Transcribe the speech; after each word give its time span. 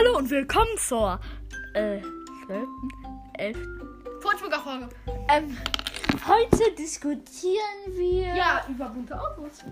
Hallo 0.00 0.16
und 0.16 0.30
willkommen 0.30 0.78
zur 0.78 1.20
äh, 1.74 2.00
12., 2.46 2.68
11. 3.34 3.58
Furchtburger 4.22 4.58
Folge. 4.60 4.88
Ähm, 5.28 5.54
heute 6.26 6.74
diskutieren 6.74 7.84
wir. 7.88 8.34
Ja, 8.34 8.64
über 8.66 8.88
bunte 8.88 9.14
Autos. 9.14 9.58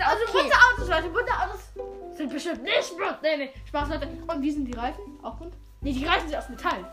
Also 0.00 0.32
bunte 0.32 0.56
Autos, 0.56 0.88
Leute. 0.88 1.08
Bunte 1.10 1.32
Autos 1.32 2.16
sind 2.16 2.32
bestimmt 2.32 2.64
nicht 2.64 2.96
bunt. 2.98 3.22
Nee, 3.22 3.36
nee. 3.36 3.50
Spaß, 3.68 3.88
Leute. 3.88 4.08
Und 4.26 4.42
wie 4.42 4.50
sind 4.50 4.64
die 4.64 4.72
Reifen? 4.76 5.00
Auch 5.22 5.36
bunt? 5.36 5.54
Nee, 5.82 5.92
die 5.92 6.04
Reifen 6.04 6.28
sind 6.28 6.36
aus 6.36 6.48
Metall. 6.48 6.92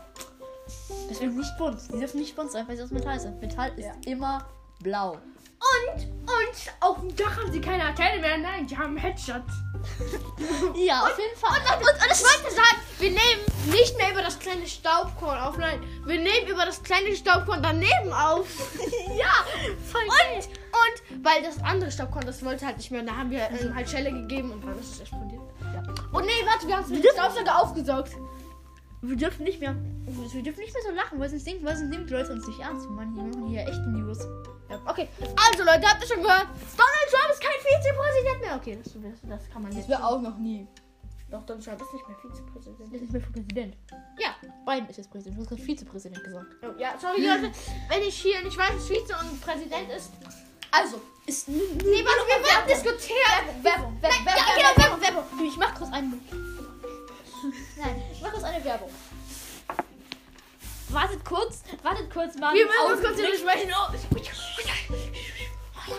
Das 1.08 1.20
wird 1.20 1.32
nicht 1.34 1.58
bunt. 1.58 1.80
Die 1.92 1.98
dürfen 1.98 2.20
nicht 2.20 2.36
bunt 2.36 2.52
sein, 2.52 2.68
weil 2.68 2.76
sie 2.76 2.84
aus 2.84 2.92
Metall 2.92 3.18
sind. 3.18 3.40
Metall 3.40 3.72
ist 3.76 3.86
Ja. 3.86 4.12
immer 4.12 4.46
blau. 4.80 5.14
Und, 5.96 6.04
und 6.04 6.72
auf 6.78 7.00
dem 7.00 7.16
Dach 7.16 7.36
haben 7.36 7.50
sie 7.50 7.60
keine 7.60 7.82
Antenne 7.82 8.20
mehr. 8.20 8.38
Nein, 8.38 8.64
die 8.68 8.78
haben 8.78 8.96
Headshots. 8.96 9.63
Ja, 10.74 11.02
auf 11.04 11.18
jeden 11.18 11.36
Fall. 11.36 11.58
Und, 11.58 11.86
und, 11.86 11.94
und 11.94 12.12
ich 12.12 12.22
wollte 12.22 12.54
sagen, 12.54 12.78
wir 12.98 13.10
nehmen 13.10 13.42
nicht 13.70 13.96
mehr 13.96 14.10
über 14.12 14.22
das 14.22 14.38
kleine 14.38 14.66
Staubkorn 14.66 15.38
auf. 15.38 15.56
Nein, 15.56 15.80
wir 16.04 16.18
nehmen 16.18 16.48
über 16.48 16.64
das 16.64 16.82
kleine 16.82 17.14
Staubkorn 17.14 17.62
daneben 17.62 18.12
auf. 18.12 18.46
ja, 19.16 19.44
voll 19.90 20.02
Und, 20.02 20.46
und, 20.46 21.24
weil 21.24 21.42
das 21.42 21.62
andere 21.62 21.90
Staubkorn, 21.90 22.26
das 22.26 22.44
wollte 22.44 22.66
halt 22.66 22.76
nicht 22.76 22.90
mehr. 22.90 23.00
Und 23.00 23.06
da 23.06 23.16
haben 23.16 23.30
wir 23.30 23.48
ähm, 23.50 23.74
halt 23.74 23.88
Schelle 23.88 24.12
gegeben 24.12 24.52
und 24.52 24.64
dann 24.64 24.78
ist 24.78 24.94
es 24.94 25.00
explodiert. 25.00 25.42
Ja. 25.60 25.82
Und 26.12 26.26
nee, 26.26 26.32
warte, 26.44 26.66
wir 26.66 26.76
haben 26.76 26.84
es 26.84 26.90
mit 26.90 27.04
dem 27.04 27.12
Staubsauger 27.12 27.60
aufgesaugt. 27.60 28.12
Wir 29.02 29.16
dürfen 29.16 29.44
nicht 29.44 29.60
mehr. 29.60 29.76
Wir 30.06 30.42
dürfen 30.42 30.60
nicht 30.60 30.72
mehr 30.72 30.82
so 30.82 30.90
lachen, 30.94 31.20
weil 31.20 31.28
sonst 31.28 31.46
denken, 31.46 31.64
weil 31.64 31.76
sonst 31.76 31.92
die 31.92 32.12
Leute 32.12 32.32
uns 32.32 32.46
nicht 32.46 32.60
ernst. 32.60 32.86
Hier, 32.86 32.96
wir 32.96 33.04
machen 33.04 33.48
hier 33.48 33.60
echte 33.60 33.88
News. 33.90 34.18
Ja, 34.74 34.90
okay, 34.90 35.08
also 35.18 35.64
Leute, 35.64 35.86
habt 35.86 36.02
ihr 36.02 36.08
schon 36.08 36.22
gehört? 36.22 36.46
Donald 36.76 37.08
Trump 37.10 37.30
ist 37.32 37.40
kein 37.40 37.60
Vizepräsident 37.60 38.40
mehr. 38.40 38.56
Okay, 38.56 38.78
das, 38.82 38.92
das, 38.92 39.40
das 39.40 39.50
kann 39.50 39.62
man 39.62 39.72
jetzt. 39.72 39.92
auch 39.92 40.20
noch 40.20 40.36
nie. 40.38 40.66
Doch, 41.30 41.42
Donald 41.46 41.64
Trump 41.64 41.80
ist 41.80 41.92
nicht 41.92 42.08
mehr 42.08 42.16
Vizepräsident. 42.18 42.80
Das 42.80 42.86
ist 42.86 43.00
nicht 43.00 43.12
mehr 43.12 43.22
Präsident. 43.22 43.76
Ja. 44.18 44.34
Biden 44.66 44.88
ist 44.88 44.96
jetzt 44.98 45.10
Präsident. 45.10 45.36
Du 45.36 45.40
hast 45.42 45.48
gerade 45.48 45.62
Vizepräsident 45.62 46.24
gesagt. 46.24 46.46
Oh, 46.62 46.78
ja, 46.78 46.94
sorry 47.00 47.26
Leute, 47.26 47.50
wenn 47.88 48.02
ich 48.02 48.20
hier 48.20 48.42
nicht 48.42 48.56
weiß, 48.56 48.74
was 48.76 48.88
Vize 48.88 49.14
und 49.20 49.40
Präsident 49.40 49.90
ist. 49.90 50.10
Also, 50.70 51.00
ist. 51.26 51.48
Nee, 51.48 51.56
warte, 51.64 52.26
wir 52.26 52.38
wollen 52.42 52.68
diskutieren. 52.68 53.62
Werbung, 53.62 53.96
Werbung, 54.00 54.24
Nein, 54.24 54.26
Werbung, 54.26 54.42
ja, 54.58 54.82
Werbung, 54.82 55.00
genau, 55.00 55.00
Werbung, 55.00 55.24
Werbung. 55.30 55.46
Ich 55.46 55.56
mach 55.56 55.74
kurz 55.74 55.92
eine. 55.92 56.06
Nein, 57.76 58.02
ich 58.12 58.20
mach 58.20 58.30
kurz 58.32 58.44
eine 58.44 58.64
Werbung. 58.64 58.90
Wartet 60.88 61.24
kurz, 61.24 61.62
wartet 61.82 62.12
kurz 62.12 62.36
mal. 62.36 62.54
Wir 62.54 62.66
müssen 62.66 62.92
uns 62.92 63.00
kurz 63.00 63.18
Augenblick. 63.18 63.40
widersprechen. 63.40 63.70
So, 65.86 65.92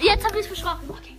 jetzt 0.00 0.24
hab 0.24 0.34
ich's 0.34 0.46
versprochen. 0.48 0.90
Okay. 0.90 1.16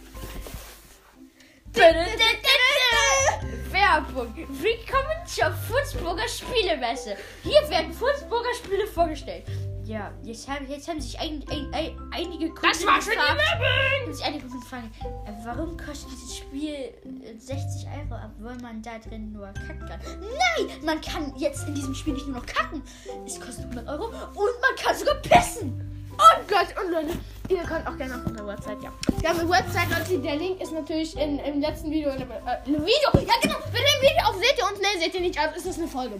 Werbung. 3.71 4.33
Willkommen 4.35 5.25
zur 5.25 5.51
Furzburger 5.51 6.27
Spielemesse. 6.27 7.15
Hier 7.43 7.69
werden 7.69 7.93
Furzburger 7.93 8.53
Spiele 8.55 8.87
vorgestellt. 8.87 9.45
Ja, 9.85 10.11
jetzt 10.23 10.47
haben, 10.47 10.67
jetzt 10.67 10.87
haben 10.87 10.99
sich 10.99 11.19
ein, 11.19 11.43
ein, 11.47 11.71
ein, 11.71 11.91
einige 12.11 12.49
Kunden 12.49 12.67
Das 12.71 12.83
war 12.87 12.99
schon 12.99 13.11
die 13.11 13.17
gefragt, 13.17 13.37
Werbung. 13.37 14.01
haben 14.05 14.13
sich 14.13 14.25
einige 14.25 14.47
Kunden 14.47 14.59
gefragt, 14.61 14.85
äh, 15.03 15.31
warum 15.45 15.77
kostet 15.77 16.11
dieses 16.11 16.37
Spiel 16.37 16.73
äh, 16.73 17.37
60 17.37 17.87
Euro, 17.87 18.19
obwohl 18.25 18.55
man 18.63 18.81
da 18.81 18.97
drin 18.97 19.31
nur 19.31 19.45
kacken 19.53 19.85
kann. 19.87 19.99
Nein, 20.21 20.69
man 20.83 20.99
kann 21.01 21.31
jetzt 21.37 21.67
in 21.67 21.75
diesem 21.75 21.93
Spiel 21.93 22.13
nicht 22.13 22.25
nur 22.25 22.37
noch 22.37 22.45
kacken. 22.47 22.81
Es 23.27 23.39
kostet 23.39 23.65
100 23.65 23.87
Euro 23.87 24.05
und 24.05 24.53
man 24.59 24.75
kann 24.75 24.97
sogar 24.97 25.15
pissen. 25.15 25.79
Und 26.13 26.49
Leute, 26.49 26.81
und 26.81 26.91
Leute, 26.91 27.19
ihr 27.49 27.61
könnt 27.63 27.85
auch 27.85 27.97
gerne 27.97 28.15
auf 28.15 28.25
unserer 28.25 28.47
Website, 28.47 28.81
ja. 28.81 28.91
Wir 29.19 29.29
haben 29.29 29.39
eine 29.41 29.49
Website, 29.49 29.89
Leute, 29.91 30.19
der 30.19 30.35
Link 30.37 30.61
ist 30.61 30.71
natürlich 30.71 31.15
in, 31.15 31.37
im 31.37 31.61
letzten 31.61 31.91
Video. 31.91 32.09
In 32.09 32.21
äh, 32.21 32.25
Video, 32.65 33.09
ja 33.13 33.33
genau, 33.39 33.57
wenn 33.71 33.81
ihr 33.83 33.95
im 33.97 34.01
Video 34.01 34.29
auf 34.29 34.35
seht 34.37 34.57
ihr 34.57 34.65
uns, 34.65 34.79
ne, 34.79 34.87
seht 34.99 35.13
ihr 35.13 35.21
nicht, 35.21 35.37
also 35.37 35.55
ist 35.57 35.67
das 35.67 35.77
eine 35.77 35.87
Folge. 35.87 36.19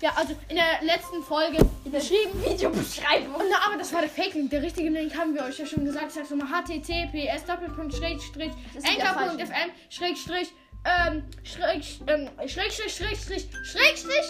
Ja, 0.00 0.12
also 0.16 0.34
in 0.48 0.56
der 0.56 0.82
letzten 0.82 1.22
Folge 1.22 1.58
beschrieben. 1.84 2.42
Videobeschreibung. 2.44 3.34
Und 3.34 3.46
na, 3.50 3.66
aber 3.66 3.78
das 3.78 3.92
war 3.92 4.00
der 4.00 4.10
Fake-Link. 4.10 4.50
Der 4.50 4.62
richtige 4.62 4.88
Link 4.90 5.16
haben 5.16 5.34
wir 5.34 5.44
euch 5.44 5.58
ja 5.58 5.66
schon 5.66 5.84
gesagt. 5.84 6.06
Ich 6.08 6.14
sag's 6.14 6.30
nochmal 6.30 6.62
https 6.62 7.44
doppelpunkt 7.46 7.94
schrägstrich 7.94 8.52
anchor.fm 8.82 9.70
schrägstrich 9.88 10.52
ähm, 10.84 11.24
schräg, 11.42 11.82
ähm, 12.06 12.28
schrägstrich, 12.46 12.94
schrägstrich, 12.94 13.48
schrägstrich, 13.64 14.26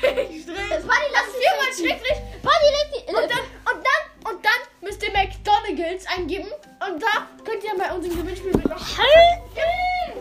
schrägstrich. 0.00 0.46
Das 0.70 0.86
war 0.86 0.94
die 0.98 1.14
ist 1.14 1.36
viermal 1.36 1.66
letzte 1.66 1.82
schrägstrich. 1.82 2.18
Legt 2.66 3.08
die. 3.08 3.14
Und 3.14 3.30
dann, 3.30 3.74
und 3.74 3.86
dann, 3.86 4.32
und 4.32 4.44
dann 4.44 4.60
müsst 4.80 5.02
ihr 5.02 5.12
McDonald's 5.12 6.06
eingeben. 6.06 6.48
Und 6.48 7.02
da 7.02 7.28
könnt 7.44 7.62
ihr 7.62 7.70
bei 7.78 7.92
unserem 7.94 8.16
Gewinnspiel 8.16 8.52
mit 8.52 8.68
noch. 8.68 8.84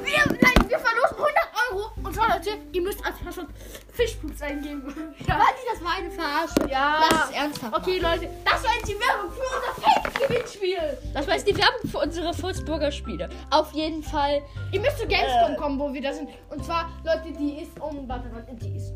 Wir, 0.05 0.25
nein, 0.27 0.69
wir 0.69 0.79
verlosen 0.79 1.17
100 1.17 1.35
Euro. 1.71 1.91
Und 2.03 2.13
zwar, 2.15 2.29
Leute, 2.37 2.49
ihr 2.71 2.81
müsst 2.81 3.03
als 3.05 3.17
Passwort 3.19 3.47
Fischpups 3.93 4.41
eingeben. 4.41 4.93
Ja. 5.27 5.35
Buddy, 5.35 5.63
das 5.73 5.83
war 5.83 5.93
eine 5.97 6.11
Verarsche. 6.11 6.71
Ja. 6.71 7.03
Lass 7.09 7.29
es 7.29 7.35
ernsthaft. 7.35 7.71
machen. 7.71 7.83
Okay, 7.83 7.99
Leute, 7.99 8.29
das 8.45 8.63
war 8.63 8.71
jetzt 8.75 8.87
die 8.87 8.99
Werbung 8.99 9.31
für 9.31 9.41
unser 9.41 9.81
Fake-Gewinnspiel. 9.81 10.97
Das 11.13 11.27
war 11.27 11.33
jetzt 11.35 11.47
die 11.47 11.57
Werbung 11.57 11.89
für 11.89 11.97
unsere 11.99 12.33
Furzburger 12.33 12.91
Spiele. 12.91 13.29
Auf 13.51 13.71
jeden 13.73 14.03
Fall. 14.03 14.41
Ihr 14.71 14.81
müsst 14.81 14.99
zu 14.99 15.07
Gamescom 15.07 15.53
Äh. 15.53 15.55
kommen, 15.57 15.79
wo 15.79 15.91
wir 15.93 16.01
da 16.01 16.13
sind. 16.13 16.29
Und 16.49 16.63
zwar, 16.63 16.89
Leute, 17.03 17.31
die 17.37 17.61
ist 17.61 17.79
um. 17.79 18.07
Warte, 18.07 18.29
warte, 18.33 18.53
die 18.55 18.75
ist. 18.75 18.93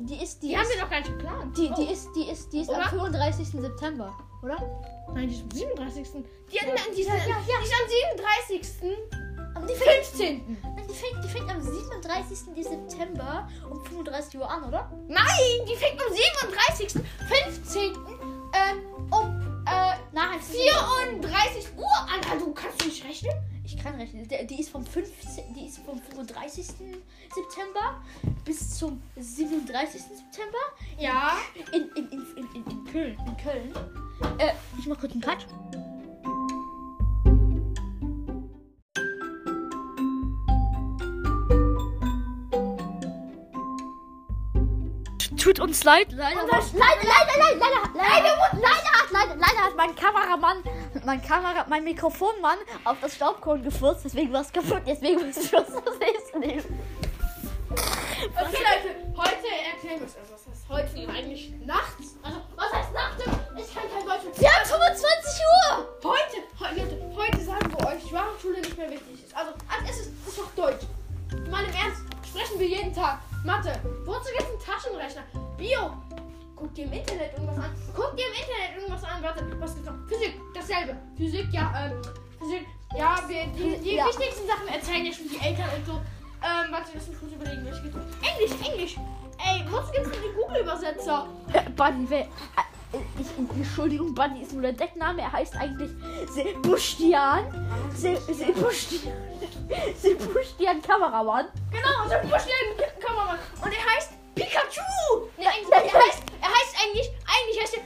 Die, 0.00 0.06
Die 0.16 0.22
ist 0.22 0.42
die. 0.42 0.48
die 0.48 0.56
haben 0.56 0.62
ist, 0.62 0.74
wir 0.74 0.80
doch 0.82 0.90
gar 0.90 1.00
nicht 1.00 1.10
geplant. 1.18 1.56
die, 1.58 1.68
die 1.74 1.86
Oh. 1.88 1.92
ist 1.92 2.08
die 2.16 2.30
ist 2.30 2.52
die 2.52 2.60
ist 2.60 2.68
Oder? 2.70 2.82
am 2.84 2.88
35. 2.90 3.48
September, 3.60 4.16
oder? 4.42 4.56
Nein, 5.14 5.28
die 5.28 5.34
ist 5.34 5.42
am 5.42 5.50
37. 5.50 6.12
Die, 6.12 6.20
die, 6.50 7.00
ist, 7.00 7.08
Ja, 7.08 7.14
ja, 7.16 7.24
ja. 7.26 7.36
die 7.46 7.64
ist 7.64 7.74
am 7.74 8.62
37. 8.68 8.82
Aber 9.54 9.66
die 9.66 9.74
fängt, 9.74 10.06
15. 10.06 10.58
Nein, 10.62 10.86
die 10.88 10.94
fängt, 10.94 11.24
die 11.24 11.28
fängt 11.28 11.50
am 11.50 11.60
37. 11.62 12.38
September 12.64 13.48
um 13.68 13.84
35 13.84 14.38
Uhr 14.38 14.48
an, 14.48 14.64
oder? 14.64 14.90
Nein, 15.08 15.66
die 15.68 15.74
fängt 15.74 16.00
am 16.00 16.14
37. 16.14 17.02
15. 17.62 17.96
Ähm, 18.54 18.84
um 19.10 19.64
äh, 19.66 19.94
Nein, 20.12 20.40
34 20.40 21.76
Uhr 21.76 21.84
an. 21.86 22.20
Also, 22.30 22.46
du 22.46 22.54
kannst 22.54 22.84
nicht 22.84 23.04
rechnen? 23.04 23.34
Ich 23.64 23.76
kann 23.76 23.94
rechnen. 23.96 24.26
Die 24.28 24.60
ist 24.60 24.70
vom 24.70 24.84
15. 24.86 25.52
Die 25.54 25.66
ist 25.66 25.78
vom 25.78 26.00
35. 26.00 26.66
September 27.34 28.02
bis 28.44 28.78
zum 28.78 29.02
37. 29.18 30.00
September 30.00 30.58
Ja. 30.98 31.36
in, 31.72 31.82
in, 31.96 32.10
in 32.12 32.26
Köln. 32.92 33.16
In 33.26 33.36
Köln. 33.36 33.72
Äh, 34.38 34.52
ich 34.78 34.86
mach 34.86 34.98
kurz 34.98 35.12
einen 35.12 35.20
Cut. 35.20 35.46
Tut 45.38 45.60
uns 45.60 45.82
leid, 45.84 46.12
leider, 46.12 46.42
leider, 46.42 46.62
leider, 46.74 47.04
leider, 47.04 47.38
leider, 47.38 47.90
leider, 47.94 48.36
leider, 48.52 48.92
hat, 48.92 49.10
leider, 49.10 49.36
leider 49.36 49.64
hat 49.64 49.76
mein 49.76 49.94
Kameramann, 49.94 50.62
mein 51.06 51.22
Kamera, 51.22 51.64
mein 51.68 51.84
Mikrofonmann 51.84 52.58
auf 52.84 52.98
das 53.00 53.14
Staubkorn 53.14 53.62
gefurzt, 53.62 54.04
deswegen 54.04 54.32
war 54.32 54.42
es 54.42 54.52
kaputt, 54.52 54.82
deswegen 54.86 55.26
muss 55.26 55.36
ich 55.38 55.50
das 55.50 55.68
nächste 55.98 56.38
nehmen. 56.38 56.80
Okay, 57.70 58.56
Leute, 58.62 59.16
heute 59.16 59.46
erklären 59.72 60.00
wir 60.00 60.06
es. 60.06 60.16
Heißt 60.16 60.37
heute 60.68 61.08
eigentlich 61.08 61.52
nachts? 61.64 62.16
Also, 62.22 62.38
was 62.56 62.72
heißt 62.72 62.92
nachts? 62.92 63.22
Ich 63.56 63.74
kann 63.74 63.84
kein 63.92 64.04
Deutsch. 64.06 64.38
Wir 64.38 64.48
haben 64.50 64.66
25 64.66 65.40
Uhr! 65.48 65.88
Heute, 66.04 66.38
heute, 66.60 67.16
heute 67.16 67.44
sagen 67.44 67.70
wir 67.72 67.86
euch, 67.88 68.02
warum 68.12 68.38
Schule 68.40 68.60
nicht 68.60 68.76
mehr 68.76 68.90
wichtig 68.90 69.24
ist. 69.24 69.36
Also, 69.36 69.52
als 69.68 69.82
erstes 69.88 70.06
ist 70.26 70.38
doch 70.38 70.50
Deutsch. 70.54 70.84
Mal 71.50 71.64
im 71.64 71.74
Ernst, 71.74 72.02
sprechen 72.26 72.58
wir 72.58 72.68
jeden 72.68 72.94
Tag. 72.94 73.20
Mathe, 73.44 73.72
wozu 74.04 74.28
gibt 74.36 74.42
es 74.42 74.48
einen 74.48 74.60
Taschenrechner? 74.60 75.22
Bio, 75.56 75.92
guck 76.56 76.74
dir 76.74 76.84
im 76.84 76.92
Internet 76.92 77.32
irgendwas 77.34 77.58
an. 77.58 77.74
Guck 77.94 78.16
dir 78.16 78.24
im 78.26 78.32
Internet 78.34 78.76
irgendwas 78.76 79.04
an. 79.04 79.22
Warte, 79.22 79.44
was 79.60 79.74
gibt's 79.74 79.88
noch? 79.90 79.96
Physik, 80.08 80.34
dasselbe. 80.54 80.96
Physik, 81.16 81.46
ja, 81.52 81.72
ähm, 81.86 82.02
Physik, 82.38 82.66
ja, 82.96 83.16
wir, 83.26 83.46
die, 83.56 83.78
die 83.82 83.94
Ja. 83.96 84.06
wichtigsten 84.06 84.46
Sachen 84.46 84.68
erzählen 84.68 85.04
ja 85.06 85.12
schon 85.12 85.28
die 85.28 85.38
Eltern 85.38 85.68
und 85.76 85.86
so. 85.86 86.00
Ähm, 86.42 86.72
warte, 86.72 86.90
lass 86.94 87.08
mich 87.08 87.18
kurz 87.18 87.32
überlegen, 87.32 87.64
welche 87.64 87.86
noch? 87.86 88.04
Englisch, 88.22 88.68
Englisch. 88.68 88.96
Ey, 89.38 89.64
wozu 89.70 89.92
gibt's 89.92 90.10
denn 90.10 90.20
die 90.22 90.34
Google-Übersetzer? 90.34 91.26
Äh, 91.52 91.70
Buddy, 91.70 92.06
wer, 92.08 92.20
äh, 92.20 92.98
ich, 93.20 93.56
Entschuldigung, 93.56 94.14
Buddy 94.14 94.42
ist 94.42 94.52
nur 94.52 94.62
der 94.62 94.72
Deckname, 94.72 95.22
er 95.22 95.32
heißt 95.32 95.56
eigentlich 95.56 95.90
Sebastian. 96.30 97.44
Se, 97.94 98.16
Sebastian. 98.32 99.12
Sebastian 99.96 100.82
Kameramann. 100.82 101.46
Genau, 101.70 102.08
Sebastian 102.08 102.56
Kameramann. 103.00 103.38
Und 103.62 103.72
er 103.72 103.96
heißt 103.96 104.12
Pikachu. 104.34 104.82
Nee, 105.36 105.46
eigentlich, 105.46 105.70
er, 105.70 106.06
heißt, 106.06 106.22
er 106.40 106.48
heißt 106.48 106.76
eigentlich, 106.82 107.10
eigentlich 107.26 107.62
heißt 107.62 107.76
er 107.76 107.82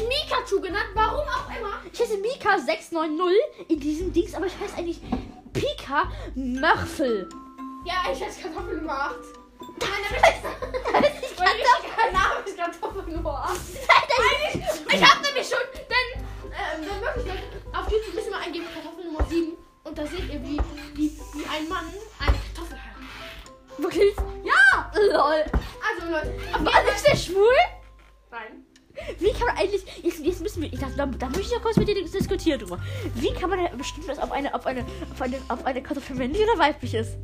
heiße, 0.00 0.24
ich 0.24 0.32
hat 0.32 0.40
heiße, 0.40 0.48
sich 0.50 0.60
Mikachu 0.60 0.60
genannt, 0.60 0.88
warum 0.94 1.26
auch 1.28 1.48
immer. 1.58 1.80
ich 1.92 2.00
heiße 2.00 2.16
Mika 2.18 2.58
690 2.58 3.36
in 3.68 3.80
diesem 3.80 4.12
Dings, 4.12 4.34
aber 4.34 4.46
ich 4.46 4.58
heiße 4.58 4.76
eigentlich 4.76 5.00
Pika 5.52 6.10
Mörfel. 6.34 7.28
Ja, 7.84 8.12
ich 8.12 8.22
heiße. 8.22 8.40
Nein, 9.80 11.04
ist 11.04 11.20
nicht 11.20 11.38
mein 11.38 11.46
Kartoffel. 11.48 11.90
richtiger 11.90 12.12
Name 12.12 12.40
ist 12.44 12.56
Kartoffelnoir. 12.56 13.50
Nein, 13.52 14.64
Ich 14.92 15.02
hab 15.04 15.22
nämlich 15.22 15.48
schon, 15.48 15.58
denn, 15.74 16.22
ähm, 16.44 16.80
wenn 16.80 17.00
Leute, 17.26 17.42
auf 17.72 17.90
YouTube 17.90 18.14
müssen 18.14 18.30
wir 18.30 18.38
eingeben 18.38 18.66
Kartoffel 18.74 19.04
Nummer 19.04 19.24
7 19.28 19.56
und 19.84 19.98
da 19.98 20.06
seht 20.06 20.32
ihr, 20.32 20.42
wie, 20.42 20.60
wie, 20.94 21.10
wie 21.34 21.44
ein 21.46 21.68
Mann 21.68 21.86
eine 22.18 22.36
Kartoffel 22.54 22.78
hat. 22.78 23.78
Wirklich? 23.78 24.14
Ja! 24.44 24.90
Lol. 24.94 25.44
Also, 25.44 26.10
Leute, 26.10 26.34
War 26.64 26.82
nicht 26.82 27.06
der 27.06 27.16
schwul? 27.16 27.54
Nein. 28.30 28.66
Wie 29.18 29.32
kann 29.32 29.46
man 29.46 29.56
eigentlich. 29.56 29.82
Jetzt, 30.02 30.20
jetzt 30.20 30.40
müssen 30.42 30.62
wir. 30.62 30.72
Ich 30.72 30.78
dachte, 30.78 30.96
da, 30.96 31.06
da 31.06 31.26
möchte 31.26 31.42
ich 31.42 31.50
ja 31.50 31.58
kurz 31.58 31.76
mit 31.76 31.88
dir 31.88 31.94
diskutieren 31.94 32.58
drüber. 32.58 32.78
Wie 33.14 33.32
kann 33.32 33.50
man 33.50 33.58
denn 33.58 33.76
bestimmen, 33.76 34.06
dass 34.06 34.18
ob 34.18 34.32
eine, 34.32 34.52
ob 34.54 34.66
eine, 34.66 34.84
ob 35.10 35.20
eine, 35.20 35.36
ob 35.48 35.66
eine 35.66 35.82
Kartoffel 35.82 36.16
männlich 36.16 36.42
oder 36.42 36.58
weiblich 36.58 36.94
ist? 36.94 37.16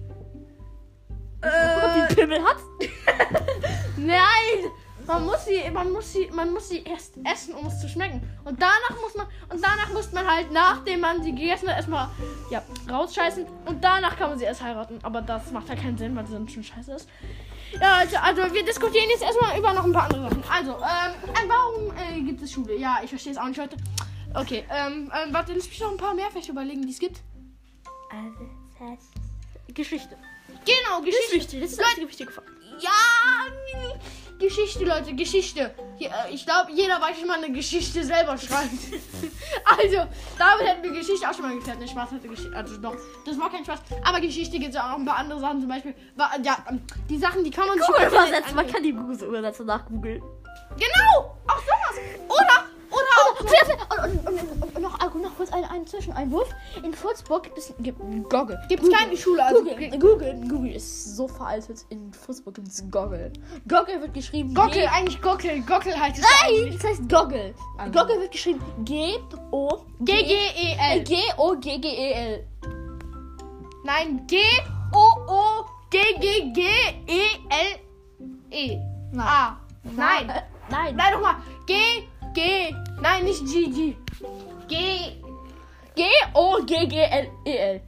Ob 1.38 1.94
die 1.94 2.00
einen 2.00 2.14
Pimmel 2.14 2.42
hat? 2.42 2.56
Nein! 3.96 4.70
Man 5.06 5.24
muss 5.24 5.44
sie, 5.44 5.70
man 5.70 5.92
muss 5.92 6.12
sie, 6.12 6.28
man 6.32 6.52
muss 6.52 6.68
sie 6.68 6.82
erst 6.82 7.14
essen, 7.24 7.54
um 7.54 7.66
es 7.66 7.80
zu 7.80 7.88
schmecken. 7.88 8.28
Und 8.44 8.60
danach 8.60 9.00
muss 9.00 9.14
man, 9.14 9.26
und 9.50 9.64
danach 9.64 9.92
muss 9.92 10.10
man 10.10 10.28
halt, 10.28 10.50
nachdem 10.50 11.00
man 11.00 11.22
sie 11.22 11.32
gegessen 11.32 11.68
hat, 11.68 11.76
erstmal, 11.76 12.08
ja, 12.50 12.60
rausscheißen. 12.90 13.46
Und 13.66 13.84
danach 13.84 14.16
kann 14.16 14.30
man 14.30 14.38
sie 14.38 14.46
erst 14.46 14.62
heiraten. 14.62 14.98
Aber 15.04 15.22
das 15.22 15.52
macht 15.52 15.68
halt 15.68 15.80
keinen 15.80 15.96
Sinn, 15.96 16.16
weil 16.16 16.26
sie 16.26 16.32
dann 16.32 16.48
schon 16.48 16.64
scheiße 16.64 16.92
ist. 16.92 17.08
Ja, 17.80 17.98
also, 17.98 18.16
also 18.16 18.54
wir 18.54 18.64
diskutieren 18.64 19.08
jetzt 19.10 19.22
erstmal 19.22 19.58
über 19.58 19.72
noch 19.72 19.84
ein 19.84 19.92
paar 19.92 20.04
andere 20.04 20.28
Sachen. 20.28 20.44
Also, 20.48 20.72
ähm, 20.72 21.30
äh, 21.30 21.48
warum 21.48 21.92
äh, 21.96 22.20
gibt 22.22 22.42
es 22.42 22.52
Schule? 22.52 22.76
Ja, 22.76 23.00
ich 23.02 23.10
verstehe 23.10 23.32
es 23.32 23.38
auch 23.38 23.46
nicht 23.46 23.60
heute. 23.60 23.76
Okay, 24.34 24.64
ähm, 24.70 25.10
ähm, 25.14 25.32
warte, 25.32 25.52
lass 25.52 25.68
mich 25.68 25.80
noch 25.80 25.90
ein 25.90 25.96
paar 25.96 26.14
mehr 26.14 26.26
vielleicht 26.30 26.48
überlegen, 26.48 26.82
die 26.82 26.92
es 26.92 26.98
gibt. 26.98 27.20
Geschichte. 29.74 30.16
Genau, 30.64 31.00
Geschichte. 31.00 31.34
Geschichte. 31.34 31.60
Das 31.60 31.70
ist 31.70 31.80
das 31.80 31.86
einzige 31.86 32.08
wichtige 32.08 32.32
Fakt. 32.32 32.48
Ja, 32.80 32.90
Geschichte, 34.38 34.84
Leute, 34.84 35.14
Geschichte. 35.14 35.74
Äh, 35.98 36.08
ich 36.30 36.44
glaube, 36.44 36.70
jeder 36.72 37.00
weiß, 37.00 37.16
wie 37.22 37.26
man 37.26 37.42
eine 37.42 37.52
Geschichte 37.52 38.04
selber 38.04 38.36
schreibt. 38.36 38.70
also, 39.64 40.06
damit 40.38 40.66
hätten 40.66 40.82
wir 40.82 40.92
Geschichte 40.92 41.28
auch 41.28 41.34
schon 41.34 41.42
mal 41.42 41.54
geklärt. 41.54 41.78
Ne, 41.78 41.88
Spaß 41.88 42.10
hatte 42.12 42.28
Geschichte. 42.28 42.54
Also 42.54 42.76
doch, 42.76 42.96
das 43.24 43.38
war 43.38 43.50
kein 43.50 43.64
Spaß. 43.64 43.80
Aber 44.04 44.20
Geschichte 44.20 44.58
gibt 44.58 44.74
es 44.74 44.80
auch 44.80 44.90
noch 44.90 44.98
ein 44.98 45.04
paar 45.06 45.18
andere 45.18 45.40
Sachen. 45.40 45.60
Zum 45.60 45.68
Beispiel, 45.68 45.94
ja, 46.42 46.58
ähm, 46.68 46.82
die 47.08 47.18
Sachen, 47.18 47.44
die 47.44 47.50
kann 47.50 47.66
man 47.66 47.78
Google 47.78 48.08
übersetzen. 48.08 48.54
Man 48.54 48.66
kann 48.66 48.82
die 48.82 48.92
Google 48.92 49.22
übersetzen 49.22 49.66
nach 49.66 49.86
Google. 49.86 50.20
Genau, 50.76 51.36
auch 51.46 51.58
sowas. 51.58 52.00
Oder. 52.28 52.75
Und, 52.90 52.98
und, 53.42 54.26
und, 54.26 54.62
und, 54.62 54.76
und 54.76 54.82
noch, 54.82 54.98
also 55.00 55.18
noch 55.18 55.34
kurz 55.36 55.52
einen, 55.52 55.64
einen 55.64 55.86
Zwischeneinwurf. 55.86 56.48
In 56.82 56.92
Würzburg 57.02 57.42
gibt 57.44 57.58
es 57.58 57.72
gibt 57.80 57.98
Goggle. 58.30 58.58
Gibt 58.68 58.82
es 58.84 58.90
keine 58.90 59.16
Schule. 59.16 59.44
Also, 59.44 59.62
Google, 59.64 59.90
Google, 59.98 60.34
Google 60.48 60.72
ist 60.72 61.16
so 61.16 61.26
veraltet. 61.28 61.84
In 61.88 62.10
Würzburg 62.26 62.54
gibt 62.54 62.68
es 62.68 62.84
Goggle. 62.90 63.32
Goggle 63.68 64.00
wird 64.00 64.14
geschrieben. 64.14 64.54
Gockel, 64.54 64.82
G- 64.82 64.86
eigentlich 64.86 65.20
Gockel. 65.20 65.60
Gockel 65.62 65.98
heißt 65.98 66.18
es 66.18 66.24
Nein, 66.24 66.72
das 66.80 66.84
heißt 66.90 67.08
Goggle. 67.08 67.54
Also. 67.78 67.92
Goggle 67.98 68.20
wird 68.20 68.32
geschrieben 68.32 68.60
G 68.84 69.18
O 69.50 69.68
G-G-E-L. 70.00 71.02
G 71.04 71.16
O 71.38 71.54
G 71.58 71.78
G 71.78 71.88
E. 71.88 72.44
Nein, 73.84 74.26
G-O-O-G-G-G-E-L-E. 77.36 78.78
A. 79.18 79.56
Nein. 79.84 80.28
Äh, 80.28 80.42
nein. 80.68 80.96
Nein, 80.96 81.12
nochmal. 81.14 81.36
G, 81.66 81.74
G. 82.36 82.74
Nein, 83.00 83.24
nicht 83.24 83.46
G, 83.46 83.70
G. 83.70 83.96
G, 84.68 84.76
G 85.94 86.04
O 86.34 86.58
G 86.66 86.86
G 86.86 86.96
L 86.98 87.30
E 87.46 87.56
L. 87.56 87.80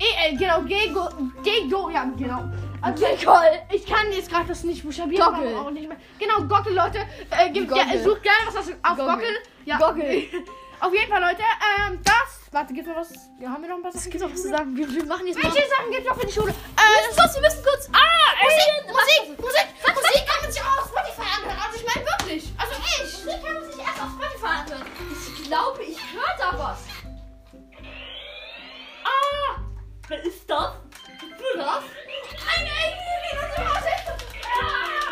E, 0.00 0.30
L, 0.30 0.36
genau. 0.36 0.62
G, 0.62 0.88
Go, 0.88 1.08
G, 1.44 1.68
Go, 1.70 1.90
ja, 1.90 2.04
genau. 2.18 2.42
Also, 2.82 3.06
ich 3.06 3.86
kann 3.86 4.12
jetzt 4.12 4.28
gerade 4.28 4.48
das 4.48 4.64
nicht 4.64 4.82
buchstabieren. 4.82 5.22
Aber 5.22 5.60
Auch 5.60 5.70
nicht 5.70 5.86
mehr. 5.86 5.96
Genau, 6.18 6.42
Gockel, 6.42 6.74
Leute. 6.74 6.98
Äh, 7.30 7.50
gibt, 7.50 7.70
ja, 7.70 7.84
Goggle. 7.84 8.02
sucht 8.02 8.22
gerne 8.24 8.40
was 8.46 8.56
auf 8.56 8.96
Goggle. 8.96 9.06
Gockel. 9.06 9.36
Ja. 9.64 9.78
Goggle. 9.78 10.24
Auf 10.80 10.92
jeden 10.92 11.10
Fall, 11.10 11.20
Leute. 11.20 11.42
Ähm, 11.42 12.00
das. 12.04 12.52
Warte, 12.52 12.72
gibt's 12.74 12.88
noch 12.88 12.96
was? 12.96 13.10
Ja, 13.40 13.50
haben 13.50 13.62
wir 13.62 13.68
noch 13.70 13.76
ein 13.76 13.82
paar 13.82 13.90
Es 13.94 13.98
Sachen? 13.98 14.10
gibt 14.12 14.22
noch 14.22 14.32
was 14.32 14.42
zu 14.42 14.48
sagen. 14.50 14.76
Wir, 14.76 14.88
wir 14.90 15.04
machen 15.06 15.26
jetzt 15.26 15.42
mal. 15.42 15.52
Welche 15.52 15.68
Sachen 15.68 15.90
gibt's 15.90 16.08
noch 16.08 16.18
für 16.20 16.26
die 16.26 16.32
Schule? 16.32 16.54
Wir 16.54 17.08
müssen 17.08 17.20
kurz, 17.20 17.34
wir 17.34 17.42
müssen 17.42 17.62
kurz. 17.64 17.88
Ah, 17.92 17.98
Alien. 18.40 18.86
Musik, 18.86 19.40
Musik, 19.40 19.40
Musik, 19.40 19.66
Musik 19.94 20.26
kann 20.26 20.40
man 20.42 20.52
sich 20.52 20.62
auch 20.62 20.78
auf 20.78 20.86
Spotify 20.88 21.26
anhören. 21.36 21.58
Also 21.64 21.78
ich 21.80 21.86
meine 21.94 22.06
wirklich. 22.06 22.52
Also 22.58 22.74
ich. 22.78 23.24
Musik 23.24 23.42
kann 23.44 23.54
man 23.54 23.64
sich 23.64 23.78
erst 23.80 24.00
auf 24.02 24.10
Spotify 24.14 24.46
anhören. 24.46 24.86
Ich 25.10 25.44
glaube, 25.48 25.82
ich 25.82 25.98
höre 26.12 26.34
da 26.38 26.58
was. 26.58 26.78
Ah! 29.04 29.58
Wer 30.08 30.22
ist 30.24 30.48
das? 30.48 30.72
Du 31.20 31.58
das? 31.58 31.82
Ein 32.44 32.68
Alien 32.68 32.98
in 33.32 33.38
unserem 33.38 33.68
Haus. 33.68 33.84
Ah, 34.54 35.03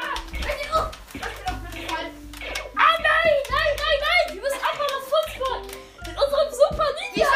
Würzburg. 5.12 5.62
Mit 6.06 6.16
unserem 6.18 6.50
super 6.50 6.86
Ninja. 7.12 7.28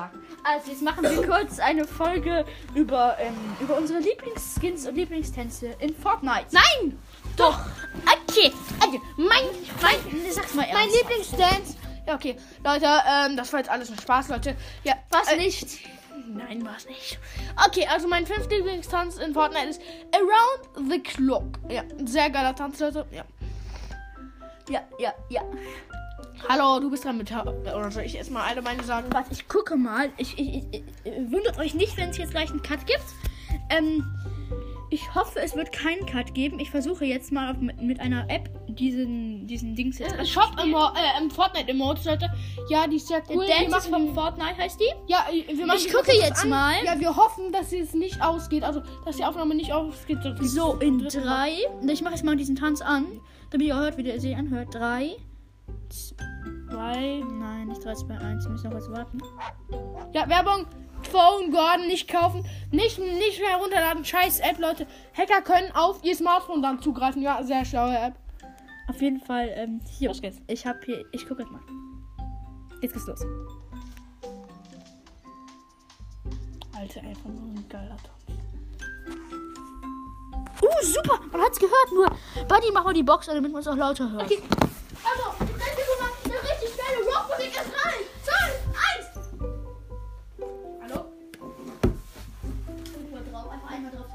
Sagen. 0.00 0.22
Also 0.44 0.70
jetzt 0.70 0.82
machen 0.82 1.02
wir 1.02 1.26
kurz 1.26 1.58
eine 1.58 1.86
Folge 1.86 2.44
über, 2.74 3.16
ähm, 3.18 3.34
über 3.60 3.76
unsere 3.76 4.00
Lieblingsskins 4.00 4.86
und 4.86 4.94
Lieblingstänze 4.94 5.74
in 5.78 5.94
Fortnite. 5.94 6.46
Nein! 6.52 6.98
Doch. 7.36 7.58
Okay. 8.28 8.52
Okay. 8.80 9.00
Mein, 9.16 9.44
mein, 9.82 10.30
sag's 10.30 10.54
mal 10.54 10.66
Mein 10.72 10.88
ernst. 10.88 10.96
Lieblingsdance. 10.96 11.76
Ja, 12.06 12.14
okay. 12.14 12.36
Leute, 12.64 12.86
ähm, 12.86 13.36
das 13.36 13.52
war 13.52 13.60
jetzt 13.60 13.70
alles 13.70 13.90
nur 13.90 14.00
Spaß, 14.00 14.28
Leute. 14.28 14.56
Ja, 14.84 14.94
Was 15.10 15.30
äh, 15.32 15.36
nicht? 15.36 15.66
Nein, 16.26 16.64
war 16.64 16.76
es 16.76 16.86
nicht. 16.86 17.18
Okay, 17.66 17.86
also 17.86 18.06
mein 18.06 18.24
fünfter 18.24 18.56
Lieblingstanz 18.56 19.16
in 19.16 19.34
Fortnite 19.34 19.68
ist 19.68 19.82
Around 20.14 20.90
the 20.90 21.00
Clock. 21.00 21.58
Ja, 21.68 21.82
ein 21.82 22.06
sehr 22.06 22.30
geiler 22.30 22.54
Tanz, 22.54 22.78
Leute. 22.78 23.06
Ja. 23.10 23.24
Ja, 24.68 24.82
ja, 24.98 25.12
ja. 25.28 25.42
Hallo, 26.48 26.80
du 26.80 26.90
bist 26.90 27.04
dran 27.04 27.18
mit. 27.18 27.30
Oder 27.32 27.90
soll 27.90 28.02
ich 28.04 28.16
erstmal 28.16 28.48
alle 28.48 28.62
meine 28.62 28.82
sagen? 28.82 29.08
Warte, 29.12 29.32
ich 29.32 29.46
gucke 29.48 29.76
mal. 29.76 30.10
Ich, 30.16 30.38
ich, 30.38 30.56
ich, 30.56 30.64
ich, 30.72 30.82
wundert 31.30 31.58
euch 31.58 31.74
nicht, 31.74 31.96
wenn 31.96 32.10
es 32.10 32.18
jetzt 32.18 32.30
gleich 32.32 32.50
einen 32.50 32.62
Cut 32.62 32.86
gibt. 32.86 33.04
Ähm, 33.70 34.04
ich 34.92 35.14
hoffe, 35.14 35.38
es 35.40 35.54
wird 35.54 35.70
keinen 35.70 36.04
Cut 36.06 36.34
geben. 36.34 36.58
Ich 36.58 36.70
versuche 36.70 37.04
jetzt 37.04 37.30
mal 37.30 37.54
mit, 37.54 37.80
mit 37.80 38.00
einer 38.00 38.28
App 38.28 38.48
diesen, 38.66 39.46
diesen 39.46 39.76
Dings 39.76 39.98
jetzt 39.98 40.14
Äh, 40.18 40.26
Shop 40.26 40.50
Emo 40.60 40.88
äh, 40.88 41.22
im 41.22 41.30
Fortnite 41.30 41.68
Emotes, 41.70 42.04
Leute. 42.04 42.28
Ja, 42.68 42.88
die 42.88 42.96
ist 42.96 43.06
sehr 43.06 43.22
cool. 43.32 43.46
Der 43.46 43.68
Dance 43.68 43.88
von 43.88 44.12
Fortnite, 44.12 44.56
heißt 44.58 44.80
die? 44.80 44.92
ja, 45.06 45.26
äh, 45.30 45.56
wir 45.56 45.66
machen 45.66 45.78
Ich 45.78 45.92
gucke 45.92 46.12
jetzt 46.12 46.42
an. 46.42 46.48
mal. 46.50 46.74
Ja, 46.84 46.98
wir 46.98 47.14
hoffen, 47.14 47.52
dass 47.52 47.72
es 47.72 47.94
nicht 47.94 48.20
ausgeht. 48.20 48.64
Also, 48.64 48.82
dass 49.04 49.16
die 49.16 49.24
Aufnahme 49.24 49.54
nicht 49.54 49.72
ausgeht. 49.72 50.18
So, 50.40 50.74
in 50.80 51.06
drei. 51.06 51.52
Ich 51.86 52.02
mache 52.02 52.14
jetzt 52.14 52.24
mal 52.24 52.34
diesen 52.36 52.56
Tanz 52.56 52.80
an, 52.80 53.06
damit 53.50 53.68
ihr 53.68 53.76
hört, 53.76 53.96
wie 53.96 54.02
der 54.02 54.20
sich 54.20 54.34
anhört. 54.34 54.74
Drei. 54.74 55.16
Zwei. 55.90 57.22
Nein, 57.28 57.68
nicht 57.68 57.84
3, 57.84 57.94
2, 57.94 58.18
1. 58.18 58.44
Wir 58.44 58.50
müssen 58.50 58.64
noch 58.64 58.72
kurz 58.72 58.90
warten. 58.90 59.20
Ja, 60.12 60.28
Werbung. 60.28 60.66
Phone 61.02 61.50
Gordon 61.50 61.86
nicht 61.86 62.08
kaufen. 62.08 62.44
Nicht, 62.70 62.98
nicht 62.98 63.40
mehr 63.40 63.50
herunterladen. 63.50 64.04
Scheiß 64.04 64.40
App, 64.40 64.58
Leute. 64.58 64.86
Hacker 65.16 65.42
können 65.42 65.72
auf 65.74 66.02
ihr 66.04 66.14
Smartphone 66.14 66.62
dann 66.62 66.80
zugreifen. 66.80 67.22
Ja, 67.22 67.42
sehr 67.42 67.64
schlaue 67.64 67.96
App. 67.98 68.14
Auf 68.88 69.00
jeden 69.00 69.20
Fall, 69.20 69.50
ähm, 69.54 69.80
hier. 69.98 70.08
Los 70.08 70.20
geht's. 70.20 70.38
Ich 70.46 70.66
habe 70.66 70.78
hier. 70.84 71.04
Ich 71.12 71.26
gucke 71.26 71.42
jetzt 71.42 71.52
mal. 71.52 71.60
Jetzt 72.82 72.92
geht's 72.92 73.06
los. 73.06 73.20
Alter, 76.76 77.00
einfach 77.02 77.28
nur 77.28 77.54
ein 77.54 77.66
geiler 77.68 77.96
Tanz. 77.96 78.20
Uh, 80.62 80.84
super! 80.84 81.20
Man 81.32 81.40
hat's 81.42 81.58
gehört, 81.58 81.92
nur. 81.92 82.06
Buddy, 82.46 82.70
mach 82.72 82.84
mal 82.84 82.94
die 82.94 83.02
Box 83.02 83.28
an, 83.28 83.36
damit 83.36 83.52
man 83.52 83.60
es 83.60 83.68
auch 83.68 83.76
lauter 83.76 84.10
hört. 84.10 84.24
Okay. 84.24 84.38
Also, 85.04 85.34
ich 85.40 85.64
denke, 85.64 85.82
du 85.86 85.94
machst 86.02 86.24
richtig 86.26 86.70
schnelle 86.74 87.00
Rockmusik 87.06 87.52
ist 87.52 87.72
rein. 87.84 88.02
12, 88.22 88.36
1. 88.98 89.06
Hallo? 90.82 90.98
Einfach 93.50 93.70
einmal 93.70 93.90
drauf. 93.90 94.06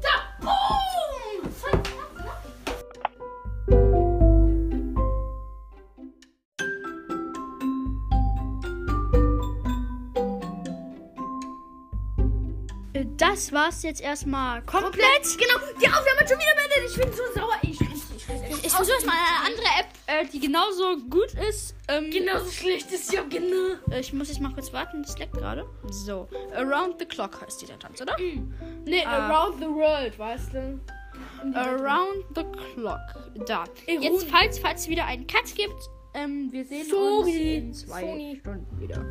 Da! 0.00 0.14
Boom! 0.40 0.82
Ne? 12.92 13.06
Das 13.16 13.52
war's 13.52 13.82
jetzt 13.82 14.00
erstmal 14.00 14.62
komplett. 14.62 14.92
komplett. 14.92 15.38
Genau, 15.38 15.58
die 15.80 15.88
Aufnahme 15.88 16.20
hat 16.20 16.28
schon 16.28 16.38
wieder 16.38 16.54
beendet. 16.54 16.90
Ich 16.90 16.96
bin 16.96 17.12
so 17.12 17.22
sauer. 17.34 17.56
Ich, 17.62 17.80
ich, 17.80 17.88
ich, 18.16 18.28
ich, 18.50 18.64
ich 18.66 18.72
versuche 18.72 19.06
mal 19.06 19.14
eine 19.14 19.46
andere 19.46 19.66
App 19.80 19.91
äh, 20.20 20.26
die 20.26 20.40
genauso 20.40 20.96
gut 21.10 21.34
ist. 21.48 21.74
Ähm, 21.88 22.10
Genauso 22.10 22.50
schlecht 22.50 22.90
ist 22.92 23.12
ja 23.12 23.22
genau. 23.22 23.76
äh, 23.90 24.00
Ich 24.00 24.12
muss 24.12 24.28
jetzt 24.28 24.40
mal 24.40 24.52
kurz 24.52 24.72
warten, 24.72 25.02
das 25.02 25.18
leckt 25.18 25.34
gerade. 25.34 25.64
So, 25.90 26.28
Around 26.54 26.96
the 26.98 27.04
Clock 27.06 27.40
heißt 27.42 27.60
dieser 27.62 27.78
Tanz, 27.78 28.00
oder? 28.00 28.16
Nee, 28.84 29.04
Ah. 29.04 29.28
around 29.28 29.58
the 29.60 29.66
world, 29.68 30.18
weißt 30.18 30.54
du? 30.54 30.80
Around 31.54 32.24
the 32.34 32.44
Clock. 32.74 32.98
Da. 33.46 33.64
Ey, 33.86 33.98
Jetzt, 34.00 34.28
falls, 34.30 34.58
falls 34.58 34.82
es 34.82 34.88
wieder 34.88 35.04
einen 35.06 35.26
Cut 35.26 35.54
gibt, 35.54 35.74
ähm, 36.14 36.48
wir 36.52 36.64
sehen 36.64 36.86
Sorry. 36.88 37.18
uns 37.18 37.28
in 37.28 37.74
zwei 37.74 38.00
Sorry. 38.00 38.36
Stunden 38.40 38.80
wieder. 38.80 39.04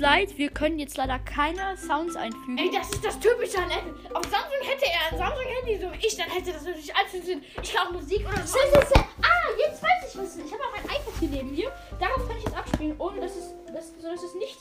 Uns 0.00 0.08
leid, 0.08 0.38
wir 0.38 0.50
können 0.50 0.78
jetzt 0.78 0.96
leider 0.96 1.18
keine 1.18 1.76
Sounds 1.76 2.16
einfügen. 2.16 2.58
Ey, 2.58 2.70
das 2.72 2.90
ist 2.90 3.04
das 3.04 3.18
Typische 3.18 3.58
an 3.58 3.70
Apple. 3.70 3.94
Auf 4.14 4.24
Samsung 4.24 4.60
hätte 4.62 4.86
er 4.86 5.12
ein 5.12 5.18
Samsung-Handy, 5.18 5.78
so 5.78 5.92
wie 5.92 6.06
ich, 6.06 6.16
dann 6.16 6.30
hätte 6.30 6.52
das 6.52 6.64
natürlich 6.64 6.94
alles 6.94 7.10
funktioniert. 7.10 7.44
Ich 7.62 7.72
kann 7.72 7.88
auch 7.88 7.92
Musik 7.92 8.26
oder 8.26 8.46
so. 8.46 8.58
Ah, 8.58 9.50
jetzt 9.58 9.82
weiß 9.82 10.14
ich 10.14 10.20
was. 10.20 10.36
Ich 10.36 10.52
habe 10.52 10.62
auch 10.62 10.74
ein 10.74 10.84
iPad 10.84 11.14
hier 11.18 11.28
neben 11.28 11.50
mir. 11.50 11.72
Darauf 11.98 12.26
kann 12.26 12.36
ich 12.38 12.44
jetzt 12.44 12.56
abspielen, 12.56 12.94
ohne 12.98 13.20
dass 13.20 13.36
es, 13.36 13.54
dass, 13.72 13.92
so 14.00 14.08
dass 14.10 14.22
es 14.22 14.34
nicht 14.34 14.58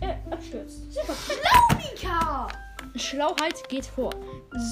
äh, 0.00 0.14
abstürzt. 0.32 0.92
Super. 0.92 1.14
Mika! 1.76 2.48
Schlauheit 2.96 3.68
geht 3.68 3.86
vor. 3.86 4.10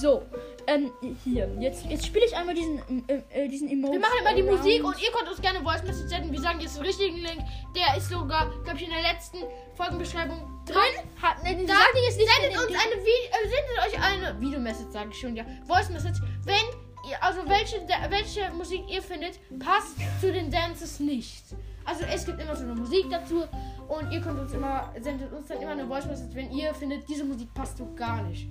So, 0.03 0.23
ähm, 0.67 0.91
hier. 1.25 1.49
Jetzt, 1.59 1.85
jetzt 1.87 2.07
spiele 2.07 2.25
ich 2.25 2.37
einmal 2.37 2.55
diesen, 2.55 3.09
äh, 3.09 3.23
äh, 3.31 3.49
diesen 3.49 3.69
Emoji. 3.69 3.95
Wir 3.95 4.01
machen 4.01 4.19
immer 4.21 4.35
die 4.35 4.43
Musik 4.43 4.85
und 4.85 5.01
ihr 5.03 5.11
könnt 5.13 5.29
uns 5.29 5.41
gerne 5.41 5.61
Voice 5.61 5.83
Message 5.83 6.09
senden. 6.09 6.33
Wir 6.33 6.41
sagen 6.41 6.61
jetzt 6.61 6.77
den 6.77 6.85
richtigen 6.85 7.17
Link. 7.17 7.41
Der 7.75 7.97
ist 7.97 8.09
sogar, 8.09 8.51
glaube 8.65 8.77
ich, 8.77 8.85
in 8.85 8.91
der 8.91 9.03
letzten 9.03 9.39
Folgenbeschreibung 9.75 10.39
drin. 10.67 10.77
Hat, 11.21 11.43
ne, 11.43 11.65
Da 11.67 11.75
sag 11.75 11.93
dir 11.95 12.03
jetzt 12.05 12.19
nicht 12.19 12.31
sendet 12.31 12.59
uns 12.59 12.71
eine 12.71 13.03
Vi 13.05 13.11
äh, 13.11 13.49
sendet 13.49 13.79
euch 13.87 14.03
eine 14.03 14.41
Videomessage, 14.41 14.91
sage 14.91 15.11
ich 15.13 15.19
schon, 15.19 15.37
ja. 15.37 15.45
Voice 15.67 15.91
Message, 15.91 16.21
wenn 16.45 16.55
ihr, 17.09 17.23
also 17.23 17.41
welche, 17.47 17.81
welche 18.11 18.51
Musik 18.55 18.83
ihr 18.89 19.03
findet, 19.03 19.39
passt 19.59 19.97
zu 20.21 20.33
den 20.33 20.51
Dances 20.51 21.01
nicht. 21.01 21.45
Also 21.85 22.05
es 22.05 22.25
gibt 22.25 22.41
immer 22.41 22.55
so 22.55 22.65
eine 22.65 22.75
Musik 22.75 23.07
dazu 23.11 23.45
und 23.89 24.13
ihr 24.13 24.21
könnt 24.21 24.39
uns 24.39 24.53
immer, 24.53 24.93
sendet 25.01 25.33
uns 25.33 25.49
dann 25.49 25.61
immer 25.61 25.73
eine 25.73 25.87
Voice 25.87 26.07
Message, 26.07 26.35
wenn 26.35 26.51
ihr 26.53 26.75
findet, 26.75 27.09
diese 27.09 27.25
Musik 27.25 27.53
passt 27.55 27.79
so 27.79 27.93
gar 27.95 28.23
nicht. 28.23 28.49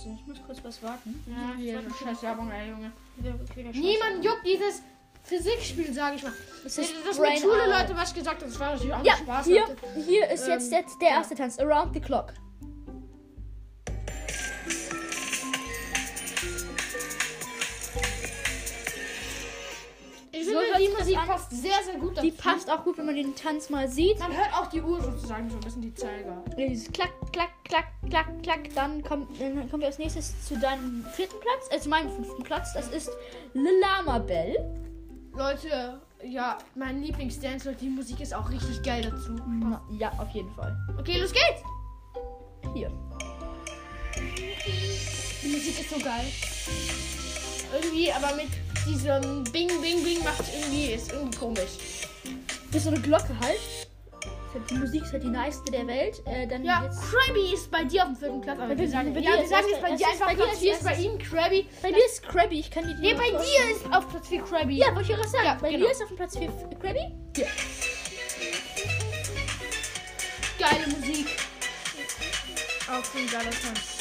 Also, 0.00 0.16
ich 0.18 0.26
muss 0.26 0.38
kurz 0.46 0.64
was 0.64 0.82
warten. 0.82 1.22
Ja, 1.26 1.54
hier, 1.58 1.82
Ich 1.86 1.96
scheiß 1.96 2.22
Werbung, 2.22 2.50
ey, 2.50 2.70
Junge. 2.70 2.90
Niemand. 3.74 4.24
Juckt 4.24 4.46
dieses 4.46 4.82
Physikspiel, 5.24 5.92
sage 5.92 6.16
ich 6.16 6.22
mal. 6.22 6.32
Das 6.64 6.78
ist 6.78 6.94
das 7.06 7.18
mit 7.18 7.38
Schule. 7.38 7.66
Leute, 7.68 7.94
was 7.94 8.08
ich 8.08 8.14
gesagt 8.14 8.40
habe, 8.40 8.50
das 8.50 8.58
war 8.58 8.72
natürlich 8.72 8.94
auch 8.94 9.04
Ja, 9.04 9.16
Spaß. 9.18 9.44
hier, 9.44 9.60
Leute. 9.60 9.76
hier 10.06 10.30
ist 10.30 10.46
jetzt 10.48 10.64
Ähm, 10.64 10.70
der, 10.70 10.84
der 11.02 11.08
ja. 11.10 11.14
erste 11.16 11.34
Tanz. 11.34 11.58
Around 11.58 11.92
the 11.92 12.00
Clock. 12.00 12.32
Musik 21.14 21.18
an. 21.18 21.28
passt 21.28 21.50
sehr, 21.50 21.82
sehr 21.84 21.96
gut 21.98 22.16
dazu. 22.16 22.26
Die 22.26 22.32
passt 22.32 22.70
auch 22.70 22.84
gut, 22.84 22.98
wenn 22.98 23.06
man 23.06 23.14
den 23.14 23.34
Tanz 23.34 23.70
mal 23.70 23.88
sieht. 23.88 24.18
Man 24.18 24.36
hört 24.36 24.52
auch 24.54 24.66
die 24.68 24.80
Uhr 24.80 25.00
sozusagen 25.00 25.48
so 25.50 25.56
ein 25.56 25.60
bisschen 25.60 25.82
die 25.82 25.94
Zeiger. 25.94 26.42
Dieses 26.56 26.90
Klack, 26.92 27.12
Klack, 27.32 27.50
Klack, 27.64 27.86
Klack, 28.08 28.42
Klack. 28.42 28.74
Dann, 28.74 29.02
kommt, 29.02 29.40
dann 29.40 29.68
kommen 29.70 29.80
wir 29.80 29.88
als 29.88 29.98
nächstes 29.98 30.44
zu 30.46 30.58
deinem 30.58 31.04
vierten 31.14 31.36
Platz, 31.40 31.68
äh, 31.70 31.80
zu 31.80 31.88
meinem 31.88 32.10
fünften 32.10 32.42
Platz. 32.42 32.72
Das 32.74 32.88
ist 32.88 33.10
Lilama 33.54 34.18
Bell. 34.18 34.56
Leute, 35.34 36.00
ja, 36.24 36.58
mein 36.74 37.02
Lieblingsdance, 37.02 37.68
Leute, 37.68 37.80
die 37.84 37.90
Musik 37.90 38.20
ist 38.20 38.34
auch 38.34 38.50
richtig 38.50 38.82
geil 38.82 39.02
dazu. 39.02 39.36
Na, 39.46 39.80
Ja, 39.98 40.12
auf 40.18 40.30
jeden 40.30 40.50
Fall. 40.54 40.76
Okay, 40.98 41.20
los 41.20 41.32
geht's! 41.32 41.62
Hier. 42.74 42.90
Die 45.42 45.48
Musik 45.48 45.80
ist 45.80 45.90
so 45.90 45.98
geil. 45.98 46.24
Irgendwie, 47.72 48.12
aber 48.12 48.34
mit 48.34 48.48
diesem 48.86 49.44
Bing, 49.52 49.68
Bing, 49.80 50.02
Bing 50.02 50.22
macht 50.24 50.44
irgendwie, 50.58 50.92
ist 50.92 51.12
irgendwie 51.12 51.36
komisch. 51.38 51.70
Das 52.68 52.76
ist 52.76 52.84
so 52.84 52.90
eine 52.90 53.00
Glocke 53.00 53.34
halt. 53.40 53.58
Halt- 54.52 54.68
Die 54.70 54.74
Musik 54.74 55.02
ist 55.04 55.12
halt 55.12 55.22
die 55.22 55.28
nice 55.28 55.62
der 55.72 55.86
Welt. 55.86 56.20
Äh, 56.26 56.46
dann 56.48 56.64
Ja, 56.64 56.82
jetzt. 56.84 56.98
Krabby 57.00 57.54
ist 57.54 57.70
bei 57.70 57.84
dir 57.84 58.02
auf 58.02 58.08
dem 58.08 58.16
vierten 58.16 58.40
Platz. 58.40 58.58
Aber 58.58 58.68
wir 58.70 58.76
dir- 58.76 58.88
sagen, 58.90 59.14
bei 59.14 59.20
ja, 59.20 59.30
dir 59.32 59.36
wir 59.38 59.44
ist 59.44 59.50
sagen 59.50 59.66
jetzt 59.70 59.80
bei 59.82 59.88
dir 59.90 59.94
ist 59.96 60.04
einfach 60.12 60.26
bei 60.26 60.34
dir 60.34 60.42
Platz 60.44 60.58
4 60.58 60.72
ist 60.72 60.84
bei 60.84 60.94
ihm 60.96 61.18
Krabby. 61.18 61.66
Bei 61.82 61.90
mir 61.92 62.04
ist 62.04 62.22
Krabby. 62.24 62.58
Ich 62.60 62.70
kann 62.70 62.84
dir 62.86 62.94
die 62.94 63.00
Nee, 63.00 63.14
bei 63.14 63.30
dir 63.30 63.70
ist 63.76 63.92
auf 63.92 64.08
Platz 64.08 64.28
4 64.28 64.42
Krabby. 64.42 64.76
Ja, 64.78 64.86
wollte 64.94 65.02
ich 65.02 65.16
gerade 65.16 65.28
sagen. 65.28 65.44
Ja, 65.44 65.54
bei 65.60 65.70
genau. 65.70 65.84
mir 65.86 65.92
ist 65.92 66.02
auf 66.02 66.08
dem 66.08 66.16
Platz 66.16 66.36
4 66.36 66.48
Krabby. 66.80 67.00
Hier. 67.36 67.46
Geile 70.58 70.86
Musik. 70.88 71.26
Auch 72.90 73.04
so 73.04 73.18
ein 73.18 73.26
geiler 73.28 73.50
Tanz. 73.50 73.99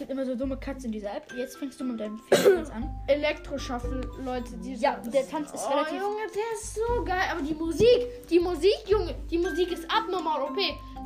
Gibt 0.00 0.12
immer 0.12 0.24
so 0.24 0.34
dumme 0.34 0.56
Cuts 0.56 0.84
in 0.84 0.92
dieser 0.92 1.14
App. 1.14 1.30
Jetzt 1.36 1.58
fängst 1.58 1.78
du 1.78 1.84
mit 1.84 2.00
deinem 2.00 2.18
vierten 2.20 2.54
Tanz 2.56 2.70
an. 2.70 2.88
Elektroshuffle, 3.06 4.00
Leute. 4.24 4.56
Die 4.56 4.72
Ja, 4.76 4.96
der 4.96 5.28
Tanz 5.28 5.52
ist 5.52 5.66
oh, 5.66 5.72
relativ- 5.72 6.00
Junge, 6.00 6.22
der 6.34 6.58
ist 6.58 6.74
so 6.74 7.04
geil. 7.04 7.24
Aber 7.30 7.42
die 7.42 7.52
Musik, 7.52 8.26
die 8.30 8.40
Musik, 8.40 8.78
Junge, 8.86 9.14
die 9.30 9.36
Musik 9.36 9.70
ist 9.70 9.84
abnormal 9.94 10.40
OP. 10.40 10.56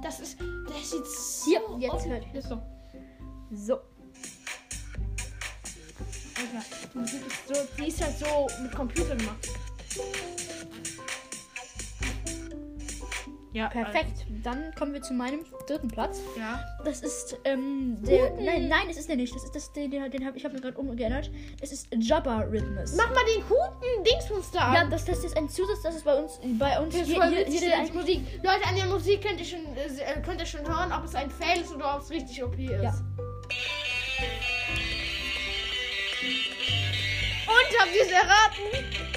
Das 0.00 0.20
ist, 0.20 0.38
das 0.68 0.90
sieht 0.90 1.04
so 1.04 1.76
Hier, 1.76 1.88
jetzt 1.92 2.06
hört 2.06 2.24
ihr. 2.32 2.40
So. 2.40 2.62
So. 3.50 3.74
Alter, 6.36 6.64
die 6.94 6.98
Musik 6.98 7.20
ist 7.26 7.48
so, 7.48 7.54
die 7.76 7.88
ist 7.88 8.00
halt 8.00 8.16
so 8.16 8.46
mit 8.62 8.72
Computer 8.76 9.16
gemacht. 9.16 9.48
Ja, 13.54 13.68
Perfekt. 13.68 14.26
Dann 14.42 14.74
kommen 14.74 14.92
wir 14.94 15.00
zu 15.00 15.14
meinem 15.14 15.44
dritten 15.68 15.86
Platz. 15.86 16.18
äh, 16.36 16.40
ja. 16.40 16.60
Das 16.84 17.02
ist 17.02 17.38
ähm, 17.44 17.96
der. 18.02 18.30
Guten. 18.30 18.44
Nein, 18.44 18.66
nein, 18.68 18.88
das 18.88 18.96
ist 18.96 19.08
der 19.08 19.14
nicht. 19.14 19.32
Das 19.32 19.44
ist 19.44 19.54
das, 19.54 19.72
den, 19.72 19.92
den, 19.92 20.10
den 20.10 20.26
habe 20.26 20.36
ich 20.36 20.44
habe 20.44 20.54
mir 20.54 20.60
gerade 20.60 20.76
umgeändert. 20.76 21.30
Das 21.60 21.70
ist 21.70 21.86
Jabba 21.96 22.40
Rhythmus. 22.40 22.96
Mach 22.96 23.08
mal 23.10 23.24
den 23.32 23.42
guten 23.42 24.04
Dingsmonster 24.04 24.60
an. 24.60 24.74
Ja, 24.74 24.84
das, 24.86 25.04
das 25.04 25.22
ist 25.22 25.36
ein 25.36 25.48
Zusatz, 25.48 25.82
das 25.82 25.94
ist 25.94 26.04
bei 26.04 26.20
uns 26.20 26.40
bei 26.58 26.80
uns 26.80 26.96
hier, 26.96 27.04
hier, 27.04 27.46
hier, 27.46 27.84
die 27.86 27.92
Musik. 27.92 28.26
Leute, 28.42 28.66
an 28.66 28.74
der 28.74 28.86
Musik 28.86 29.22
könnt 29.22 29.38
ihr 29.38 29.46
schon, 29.46 29.60
äh, 29.76 30.20
könnt 30.20 30.40
ihr 30.40 30.46
schon 30.46 30.66
hören, 30.66 30.90
ob 30.92 31.04
es 31.04 31.14
ein 31.14 31.30
Fail 31.30 31.60
ist 31.60 31.72
oder 31.72 31.94
ob 31.94 32.02
es 32.02 32.10
richtig 32.10 32.42
OP 32.42 32.58
ist. 32.58 32.82
Ja. 32.82 32.90
Und 37.46 37.80
habt 37.80 37.94
ihr 37.94 38.02
es 38.02 38.10
erraten? 38.10 39.13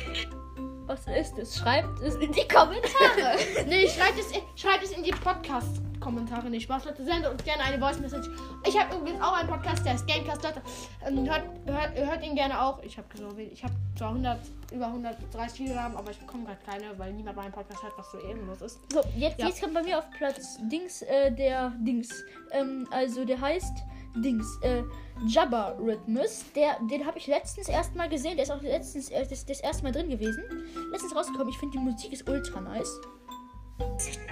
Was 0.88 1.06
ist 1.08 1.38
es? 1.38 1.58
Schreibt 1.58 2.00
es 2.02 2.16
in 2.16 2.32
die 2.32 2.48
Kommentare. 2.48 3.38
nee, 3.68 3.88
schreibt 3.90 4.18
es, 4.20 4.32
schreibt 4.60 4.84
es 4.84 4.92
in 4.92 5.04
die 5.04 5.12
Podcast-Kommentare. 5.12 6.50
Nicht 6.50 6.64
Spaß, 6.64 6.86
Leute. 6.86 7.04
Sendet 7.04 7.30
uns 7.30 7.44
gerne 7.44 7.62
eine 7.64 7.78
Voice-Message. 7.78 8.28
Ich 8.66 8.80
habe 8.80 8.96
übrigens 8.96 9.22
auch 9.22 9.34
einen 9.34 9.50
Podcast, 9.50 9.86
der 9.86 9.96
ist 9.96 10.08
Gamecast, 10.08 10.44
Leute. 10.44 10.62
Ähm, 11.06 11.30
hört, 11.30 11.44
hört, 11.66 11.94
hört 11.94 12.24
ihn 12.26 12.36
gerne 12.36 12.62
auch. 12.62 12.82
Ich 12.84 12.98
habe 12.98 13.08
so 13.16 13.36
wenig. 13.36 13.52
Ich 13.54 13.64
habe 13.64 13.74
zwar 13.98 14.10
100, 14.10 14.40
über 14.72 14.88
130 14.88 15.60
Wiedergaben, 15.60 15.98
aber 15.98 16.12
ich 16.12 16.20
bekomme 16.20 16.46
gerade 16.46 16.60
keine, 16.66 16.98
weil 16.98 17.12
niemand 17.12 17.36
meinen 17.36 17.52
Podcast 17.52 17.84
hört, 17.84 17.94
was 17.98 18.10
so 18.12 18.20
ehrenlos 18.20 18.62
ist. 18.62 18.80
so, 18.92 19.02
jetzt, 19.18 19.40
Ja. 19.40 19.48
jetzt 19.48 19.62
kommt 19.62 19.74
bei 19.74 19.84
mir 19.84 19.98
auf 20.00 20.10
Platz 20.12 20.58
Dings, 20.72 21.02
äh, 21.02 21.32
der 21.34 21.74
Dings. 21.80 22.24
Ähm, 22.52 22.88
also 22.92 23.26
der 23.26 23.42
heißt 23.42 23.78
Dings, 24.16 24.60
äh, 24.62 24.84
Jabba 25.28 25.76
Rhythmus. 25.80 26.46
Der, 26.56 26.78
den 26.90 27.06
habe 27.06 27.18
ich 27.18 27.28
letztens 27.28 27.70
erst 27.70 27.96
mal 27.96 28.10
gesehen. 28.10 28.36
Der 28.36 28.44
ist 28.44 28.52
auch 28.52 28.62
letztens 28.62 29.10
äh, 29.10 29.26
das, 29.28 29.46
das 29.46 29.60
erste 29.60 29.84
Mal 29.84 29.92
drin 29.92 30.10
gewesen. 30.10 30.44
Letztens 30.92 31.16
rausgekommen. 31.16 31.50
Ich 31.50 31.58
finde 31.58 31.78
die 31.78 31.84
Musik 31.84 32.14
ist 32.14 32.28
ultra 32.28 32.62
nice. 32.62 33.00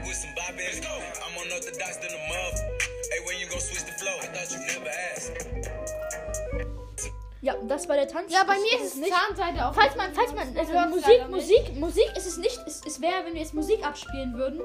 with 0.06 0.22
some 0.22 0.34
Bob 0.36 0.56
Let's 0.58 0.80
go. 0.80 0.90
I'm 0.90 1.36
unorthodox 1.46 1.98
than 1.98 2.12
a 2.14 2.22
muff. 2.30 2.56
Hey, 3.12 3.20
when 3.26 3.40
you 3.40 3.48
gon' 3.48 3.60
switch 3.60 3.86
the 3.86 3.94
flow? 3.94 4.16
I 4.22 4.28
thought 4.28 4.50
you 4.52 4.60
never 4.66 4.90
asked. 5.14 5.32
Ja, 7.42 7.54
das 7.68 7.88
war 7.88 7.96
der 7.96 8.08
Tanz. 8.08 8.32
Ja, 8.32 8.44
bei 8.44 8.56
mir 8.56 8.80
ist 8.80 8.94
es 8.94 8.96
nicht. 8.96 9.14
Zahnseide 9.14 9.68
auf. 9.68 9.76
Falls 9.76 9.96
man, 9.96 10.14
falls 10.14 10.34
man, 10.34 10.58
also 10.58 10.74
Musik. 10.90 11.30
Musik, 11.30 11.76
Musik 11.76 12.12
ist 12.16 12.26
es 12.26 12.38
nicht. 12.38 12.60
Es, 12.66 12.82
es 12.86 13.00
wäre, 13.02 13.24
wenn 13.26 13.34
wir 13.34 13.42
jetzt 13.42 13.54
Musik 13.54 13.86
abspielen 13.86 14.36
würden, 14.36 14.62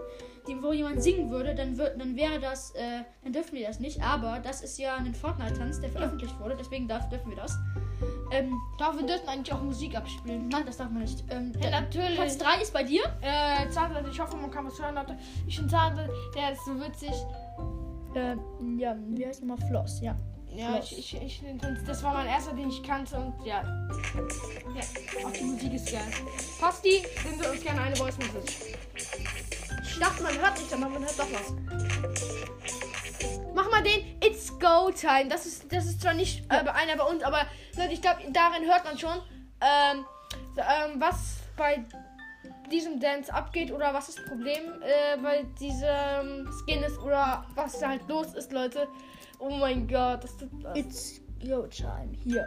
die, 0.50 0.62
wo 0.62 0.72
jemand 0.72 1.02
singen 1.02 1.30
würde, 1.30 1.54
dann, 1.54 1.78
wird, 1.78 2.00
dann 2.00 2.16
wäre 2.16 2.40
das, 2.40 2.72
äh, 2.74 3.02
dann 3.22 3.32
dürfen 3.32 3.54
wir 3.54 3.66
das 3.66 3.80
nicht. 3.80 4.02
Aber 4.02 4.40
das 4.40 4.62
ist 4.62 4.78
ja 4.78 4.96
ein 4.96 5.14
Fortnite-Tanz, 5.14 5.80
der 5.80 5.90
veröffentlicht 5.90 6.38
wurde, 6.40 6.56
deswegen 6.58 6.88
darf, 6.88 7.08
dürfen 7.08 7.30
wir 7.30 7.36
das. 7.36 7.56
Ähm, 8.32 8.52
Doch, 8.78 8.96
wir 8.96 9.06
dürfen 9.06 9.28
eigentlich 9.28 9.52
auch 9.52 9.62
Musik 9.62 9.96
abspielen. 9.96 10.48
nein, 10.48 10.62
das 10.66 10.76
darf 10.78 10.90
man 10.90 11.02
nicht. 11.02 11.24
Ähm, 11.30 11.52
Ja, 11.54 11.60
der- 11.70 11.80
natürlich. 11.82 12.14
Platz 12.16 12.38
3 12.38 12.62
ist 12.62 12.72
bei 12.72 12.82
dir. 12.82 13.02
Äh, 13.20 13.68
Zahnseide, 13.70 14.08
ich 14.10 14.20
hoffe, 14.20 14.36
man 14.36 14.50
kann 14.50 14.66
was 14.66 14.80
hören, 14.80 14.94
Leute. 14.94 15.16
Ich 15.46 15.56
finde 15.56 15.70
Zahnseide, 15.70 16.10
der 16.34 16.52
ist 16.52 16.64
so 16.64 16.72
witzig. 16.80 17.12
Ähm, 18.14 18.78
ja, 18.78 18.96
wie 19.10 19.26
heißt 19.26 19.42
nochmal 19.44 19.66
Floss? 19.68 20.00
Ja. 20.00 20.16
Ja, 20.54 20.78
ich, 20.78 20.98
ich, 20.98 21.14
ich, 21.14 21.42
das 21.86 22.02
war 22.02 22.14
mein 22.14 22.26
erster, 22.26 22.52
den 22.52 22.68
ich 22.68 22.82
kannte 22.82 23.16
und 23.16 23.34
ja. 23.46 23.62
Ja, 23.62 25.26
auch 25.26 25.32
die 25.32 25.44
Musik 25.44 25.74
ist 25.74 25.92
geil. 25.92 26.02
Passt 26.60 26.84
die? 26.84 27.02
Sind 27.26 27.40
wir 27.40 27.50
uns 27.50 27.62
gerne 27.62 27.80
eine 27.82 27.96
Voice 27.96 28.18
Message. 28.18 28.76
dachte, 30.00 30.22
man 30.22 30.38
hört 30.38 30.58
nicht, 30.58 30.72
aber 30.72 30.88
man 30.88 31.02
hört 31.02 31.18
doch 31.18 31.28
was. 31.32 31.52
Mach 33.54 33.70
mal 33.70 33.82
den 33.82 34.16
It's 34.24 34.58
Go 34.58 34.90
Time. 34.90 35.28
Das 35.28 35.46
ist, 35.46 35.72
das 35.72 35.86
ist 35.86 36.00
zwar 36.00 36.14
nicht 36.14 36.44
äh, 36.50 36.68
einer 36.68 36.96
bei 36.96 37.04
uns, 37.04 37.22
aber 37.22 37.46
Leute, 37.76 37.92
ich 37.92 38.02
glaube, 38.02 38.20
darin 38.30 38.64
hört 38.64 38.84
man 38.84 38.98
schon, 38.98 39.16
ähm, 39.60 40.04
ähm, 40.56 41.00
was 41.00 41.36
bei 41.56 41.84
diesem 42.70 43.00
Dance 43.00 43.32
abgeht 43.32 43.72
oder 43.72 43.92
was 43.92 44.06
das 44.06 44.24
Problem 44.26 44.80
äh, 44.82 45.16
bei 45.22 45.44
diesem 45.58 46.50
Skin 46.52 46.82
ist 46.82 46.98
oder 46.98 47.44
was 47.54 47.78
da 47.78 47.88
halt 47.88 48.08
los 48.08 48.34
ist, 48.34 48.52
Leute. 48.52 48.88
Oh 49.38 49.50
mein 49.50 49.88
Gott, 49.88 50.24
das 50.24 50.36
tut 50.36 50.50
was. 50.62 50.76
It's 50.76 51.20
your 51.42 51.68
time. 51.68 52.12
Hier. 52.24 52.46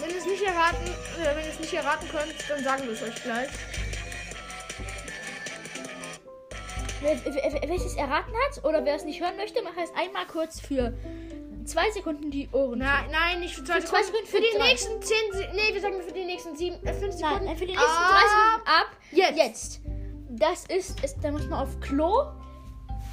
Wenn 0.00 0.10
ihr 0.10 0.18
es 0.18 0.26
nicht 0.26 0.42
erraten, 0.42 0.86
äh, 0.86 1.36
wenn 1.36 1.44
ihr 1.44 1.50
es 1.50 1.60
nicht 1.60 1.74
erraten 1.74 2.08
könnt, 2.08 2.34
dann 2.48 2.62
sagen 2.62 2.82
wir 2.84 2.92
es 2.92 3.02
euch 3.02 3.22
gleich. 3.22 3.48
Wer, 7.00 7.24
wer, 7.24 7.34
wer, 7.34 7.68
wer 7.68 7.76
es 7.76 7.96
erraten 7.96 8.32
hat 8.32 8.64
oder 8.64 8.84
wer 8.84 8.96
es 8.96 9.04
nicht 9.04 9.20
hören 9.20 9.36
möchte, 9.36 9.62
macht 9.62 9.76
es 9.82 9.94
einmal 9.94 10.26
kurz 10.26 10.60
für 10.60 10.96
zwei 11.66 11.90
Sekunden 11.90 12.30
die 12.30 12.48
Ohren. 12.52 12.78
Nein, 12.78 13.10
nein, 13.10 13.40
nicht 13.40 13.54
für 13.54 13.64
zwei 13.64 13.80
Für 13.80 13.86
zwei 13.86 14.02
Sekunden. 14.02 14.26
Für 14.26 14.36
für 14.38 14.42
die 14.42 14.58
drei. 14.58 14.68
nächsten 14.68 15.02
10 15.02 15.16
Se 15.32 15.48
Nee, 15.54 15.74
wir 15.74 15.80
sagen 15.80 16.00
für 16.02 16.12
die 16.12 16.24
nächsten 16.24 16.56
7, 16.56 16.76
äh, 16.86 16.94
5 16.94 17.14
Sekunden. 17.14 17.44
Nein, 17.44 17.56
für 17.56 17.66
die 17.66 17.72
nächsten 17.72 17.86
drei 17.86 18.20
Sekunden 18.20 18.66
ab. 18.66 18.86
Jetzt. 19.12 19.36
Jetzt. 19.36 19.80
Das 20.28 20.64
ist, 20.66 21.02
ist 21.04 21.16
da 21.22 21.30
muss 21.30 21.46
man 21.48 21.60
auf 21.60 21.78
Klo. 21.80 22.22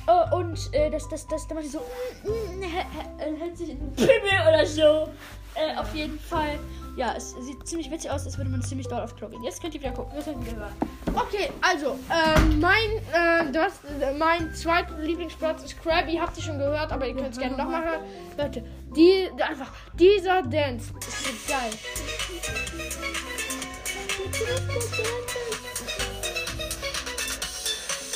Äh, 0.08 0.36
und 0.36 0.60
äh, 0.74 0.90
das, 0.90 1.08
das, 1.10 1.26
das, 1.28 1.48
da 1.48 1.56
macht 1.56 1.66
so, 1.66 1.80
mm, 1.80 2.30
mm, 2.60 2.62
hä- 2.64 2.86
äh, 3.20 3.36
hält 3.40 3.58
sich 3.58 3.70
in 3.70 3.80
den 3.80 3.94
Pimmel 3.96 4.48
oder 4.48 4.66
so. 4.66 5.10
Äh, 5.56 5.76
auf 5.78 5.94
jeden 5.96 6.20
Fall. 6.20 6.60
Ja, 6.96 7.14
es 7.18 7.32
sieht 7.40 7.68
ziemlich 7.68 7.90
witzig 7.90 8.12
aus, 8.12 8.26
als 8.26 8.38
würde 8.38 8.52
man 8.52 8.62
ziemlich 8.62 8.88
doll 8.88 9.02
auf 9.02 9.16
Klo 9.16 9.28
gehen. 9.28 9.42
Jetzt 9.44 9.62
könnt 9.62 9.74
ihr 9.74 9.82
wieder 9.82 9.92
gucken. 9.94 10.16
Wieder. 10.46 10.72
Okay, 11.16 11.50
also, 11.62 11.98
ähm, 12.12 12.60
mein, 12.60 12.92
äh, 13.12 13.52
das, 13.52 13.74
äh, 14.00 14.14
mein 14.14 14.54
zweiter 14.54 14.98
Lieblingsplatz 15.00 15.64
ist 15.64 15.82
Krabby. 15.82 16.18
Habt 16.18 16.38
ihr 16.38 16.44
schon 16.44 16.60
gehört, 16.60 16.92
aber 16.92 17.08
ihr 17.08 17.16
könnt 17.16 17.32
es 17.32 17.40
gerne 17.40 17.58
nochmal 17.58 17.84
hören. 17.84 18.02
Leute, 18.38 18.64
die, 18.96 19.28
einfach, 19.42 19.72
dieser 19.94 20.44
Dance 20.44 20.94
ist 21.00 21.48
so 21.48 21.52
geil. 21.52 21.72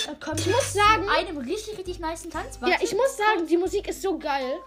Äh, 0.08 0.16
komm, 0.24 0.36
Ich 0.38 0.48
muss 0.48 0.74
sagen, 0.74 1.10
einem 1.10 1.38
richtig, 1.40 1.78
richtig 1.78 2.00
niceen 2.00 2.32
Tanz. 2.32 2.60
ja, 2.62 2.78
ich 2.82 2.94
muss 2.94 3.18
sagen, 3.18 3.48
die 3.48 3.58
Musik 3.58 3.88
ist 3.88 4.02
so 4.02 4.18
geil. 4.18 4.60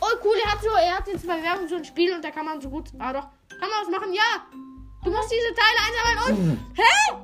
Oh, 0.00 0.16
cool, 0.24 0.36
er 0.44 0.52
hat 0.52 0.62
so, 0.62 0.68
er 0.68 0.96
hat 0.96 1.06
jetzt 1.08 1.26
bei 1.26 1.42
Werbung 1.42 1.68
so 1.68 1.76
ein 1.76 1.84
Spiel 1.84 2.14
und 2.14 2.24
da 2.24 2.30
kann 2.30 2.44
man 2.46 2.60
so 2.60 2.70
gut, 2.70 2.88
ah 2.98 3.12
doch, 3.12 3.28
kann 3.48 3.68
man 3.68 3.82
was 3.82 3.90
machen? 3.90 4.12
Ja! 4.12 4.46
Du 5.04 5.10
musst 5.10 5.30
diese 5.30 5.54
Teile 5.54 5.78
einsammeln 5.86 6.40
und, 6.50 6.58
hä? 6.76 7.16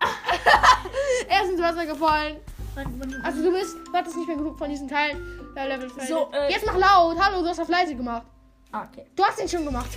er 1.28 1.42
ist 1.42 1.50
ins 1.50 1.60
Wasser 1.60 1.86
gefallen. 1.86 2.36
Also 3.22 3.42
du 3.42 3.52
bist, 3.52 3.74
du 3.86 3.92
hattest 3.92 4.16
nicht 4.16 4.28
mehr 4.28 4.36
genug 4.36 4.58
von 4.58 4.68
diesen 4.68 4.86
Teilen. 4.88 5.18
Ja, 5.56 5.64
Level 5.64 5.90
So, 6.06 6.30
äh, 6.32 6.52
Jetzt 6.52 6.66
mach 6.66 6.76
laut. 6.76 7.16
Hallo, 7.18 7.42
du 7.42 7.48
hast 7.48 7.58
auf 7.60 7.68
leise 7.68 7.94
gemacht. 7.94 8.26
ah, 8.72 8.84
okay. 8.84 9.06
Du 9.16 9.24
hast 9.24 9.40
ihn 9.40 9.48
schon 9.48 9.64
gemacht. 9.64 9.88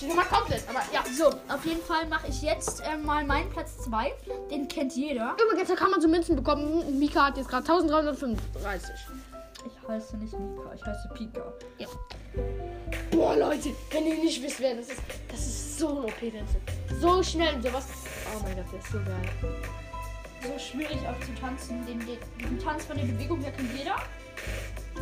Gemacht 0.00 0.28
komplett, 0.28 0.68
aber 0.68 0.80
ja. 0.92 1.02
So, 1.16 1.28
auf 1.28 1.64
jeden 1.64 1.80
Fall 1.82 2.06
mache 2.08 2.26
ich 2.28 2.42
jetzt 2.42 2.80
äh, 2.80 2.96
mal 2.96 3.24
meinen 3.24 3.48
Platz 3.50 3.78
2. 3.84 4.12
Den 4.50 4.66
kennt 4.68 4.92
jeder. 4.96 5.36
Übrigens, 5.42 5.68
da 5.68 5.76
kann 5.76 5.90
man 5.92 6.00
so 6.00 6.08
Münzen 6.08 6.34
bekommen. 6.36 6.98
Mika 6.98 7.26
hat 7.26 7.36
jetzt 7.38 7.48
gerade 7.48 7.62
1335. 7.66 8.90
Ich 9.66 9.88
heiße 9.88 10.16
nicht 10.18 10.38
Mika, 10.38 10.74
ich 10.74 10.84
heiße 10.84 11.08
Pika. 11.14 11.52
Boah, 13.10 13.36
Leute, 13.36 13.70
wenn 13.90 14.06
ihr 14.06 14.16
nicht 14.16 14.42
wisst, 14.42 14.60
wer 14.60 14.76
das 14.76 14.88
ist, 14.88 15.02
das 15.28 15.40
ist 15.40 15.78
so 15.78 15.88
ein 15.88 16.04
OP-Dance. 16.04 16.56
So 17.00 17.22
schnell 17.22 17.54
und 17.54 17.62
sowas. 17.62 17.86
Oh 18.34 18.42
mein 18.42 18.56
Gott, 18.56 18.66
der 18.72 18.78
ist 18.80 18.88
so 18.88 18.98
geil. 18.98 19.54
So 20.42 20.58
schwierig 20.58 20.98
auch 21.08 21.18
zu 21.24 21.34
tanzen. 21.40 21.84
Den, 21.86 21.98
den, 22.00 22.18
den 22.38 22.58
Tanz 22.58 22.84
von 22.84 22.96
der 22.96 23.04
Bewegung 23.04 23.40
her 23.40 23.52
kennt 23.52 23.74
jeder. 23.76 23.96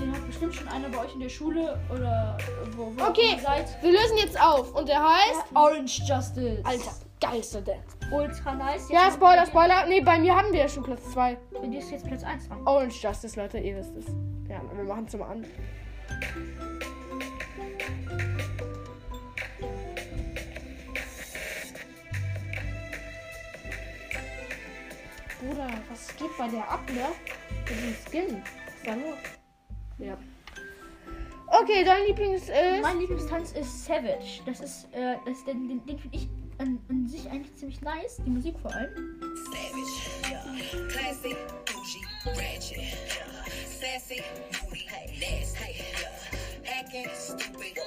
Den 0.01 0.11
hat 0.13 0.27
bestimmt 0.27 0.55
schon 0.55 0.69
einer 0.69 0.89
bei 0.89 0.99
euch 0.99 1.15
in 1.15 1.21
der 1.21 1.29
Schule 1.29 1.79
oder 1.95 2.37
wo, 2.77 2.93
wo 2.97 3.05
Okay. 3.05 3.35
ihr 3.37 3.41
seid. 3.41 3.67
Wir 3.83 3.93
lösen 3.93 4.17
jetzt 4.19 4.41
auf 4.41 4.75
und 4.75 4.89
der 4.89 5.01
heißt. 5.03 5.45
Orange 5.55 6.01
Justice. 6.07 6.61
Alter, 6.65 6.91
geilster 7.21 7.61
Dance. 7.61 7.83
Ultra 8.11 8.55
nice. 8.55 8.89
Ja, 8.89 9.05
Jetzt 9.05 9.15
Spoiler, 9.15 9.31
haben 9.33 9.39
wir- 9.43 9.47
Spoiler. 9.47 9.87
Nee, 9.87 10.01
bei 10.01 10.19
mir 10.19 10.35
haben 10.37 10.53
wir 10.53 10.61
ja 10.61 10.69
schon 10.69 10.83
Platz 10.83 11.03
2. 11.13 11.37
Bei 11.61 11.67
dir 11.67 11.79
ist 11.79 11.91
jetzt 11.91 12.07
Platz 12.07 12.25
1 12.25 12.49
dran. 12.49 12.67
Orange 12.67 13.03
Justice, 13.03 13.39
Leute, 13.41 13.59
ihr 13.59 13.77
wisst 13.77 13.95
es. 13.97 14.07
Ja, 14.49 14.61
wir 14.75 14.85
machen 14.85 15.05
es 15.07 15.15
mal 15.17 15.27
an. 15.31 15.45
Bruder, 25.41 25.69
was 25.91 26.17
geht 26.17 26.37
bei 26.39 26.49
der 26.49 26.69
ab, 26.71 26.81
ne? 26.91 27.09
Mit 27.69 27.69
dem 27.69 27.97
Skin. 28.09 28.43
Ja. 29.99 30.19
Okay, 31.61 31.85
dein 31.85 32.07
Lieblings 32.07 32.43
ist. 32.43 32.83
Mein 32.83 32.99
Lieblingstanz 32.99 33.53
ist 33.53 33.85
Savage. 33.85 34.41
Das 34.47 34.61
ist, 34.61 34.89
äh, 34.93 35.17
das 35.27 35.39
ist 35.39 35.47
den, 35.47 35.69
den, 35.69 35.85
den 35.87 35.99
finde 35.99 36.17
ich 36.17 36.29
an, 36.59 36.79
an 36.89 37.07
sich 37.07 37.29
eigentlich 37.31 37.55
ziemlich 37.57 37.81
nice. 37.83 38.21
Die 38.25 38.31
Musik 38.31 38.59
vor 38.61 38.73
allem. 38.75 39.21
Savage, 39.51 40.31
yeah. 40.31 40.89
Classy, 40.89 41.37
bougie, 41.67 42.05
ratchet. 42.25 42.97
Sassy, 43.67 44.23
moody, 44.63 44.87
nasty, 45.21 45.83
stupid, 47.15 47.82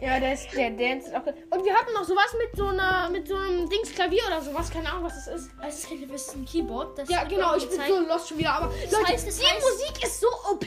Ja, 0.00 0.20
der, 0.20 0.32
ist, 0.34 0.48
der 0.54 0.70
Dance 0.70 1.08
ist 1.08 1.14
auch. 1.14 1.26
Und 1.26 1.64
wir 1.64 1.74
hatten 1.74 1.92
noch 1.94 2.04
sowas 2.04 2.34
mit 2.38 2.56
so 2.56 2.66
einer, 2.66 3.08
mit 3.10 3.26
so 3.28 3.34
einem 3.34 3.68
Dings 3.68 3.92
Klavier 3.94 4.22
oder 4.26 4.40
sowas, 4.42 4.70
keine 4.70 4.90
Ahnung, 4.90 5.04
was 5.04 5.14
das 5.24 5.26
ist. 5.28 5.50
Es 5.66 5.78
ist 5.78 5.88
kein 5.88 6.08
das 6.08 6.34
ein 6.34 6.44
Keyboard. 6.44 6.98
Das 6.98 7.08
Ja, 7.08 7.24
genau, 7.24 7.56
ich 7.56 7.68
bin 7.68 7.80
so 7.86 8.00
lost 8.00 8.28
schon 8.28 8.38
wieder, 8.38 8.52
aber 8.54 8.66
Leute, 8.66 9.12
heißt, 9.12 9.26
das 9.26 9.38
die 9.38 9.44
heißt- 9.44 9.60
Musik 9.60 10.04
ist 10.04 10.20
so 10.20 10.26
OP. 10.50 10.66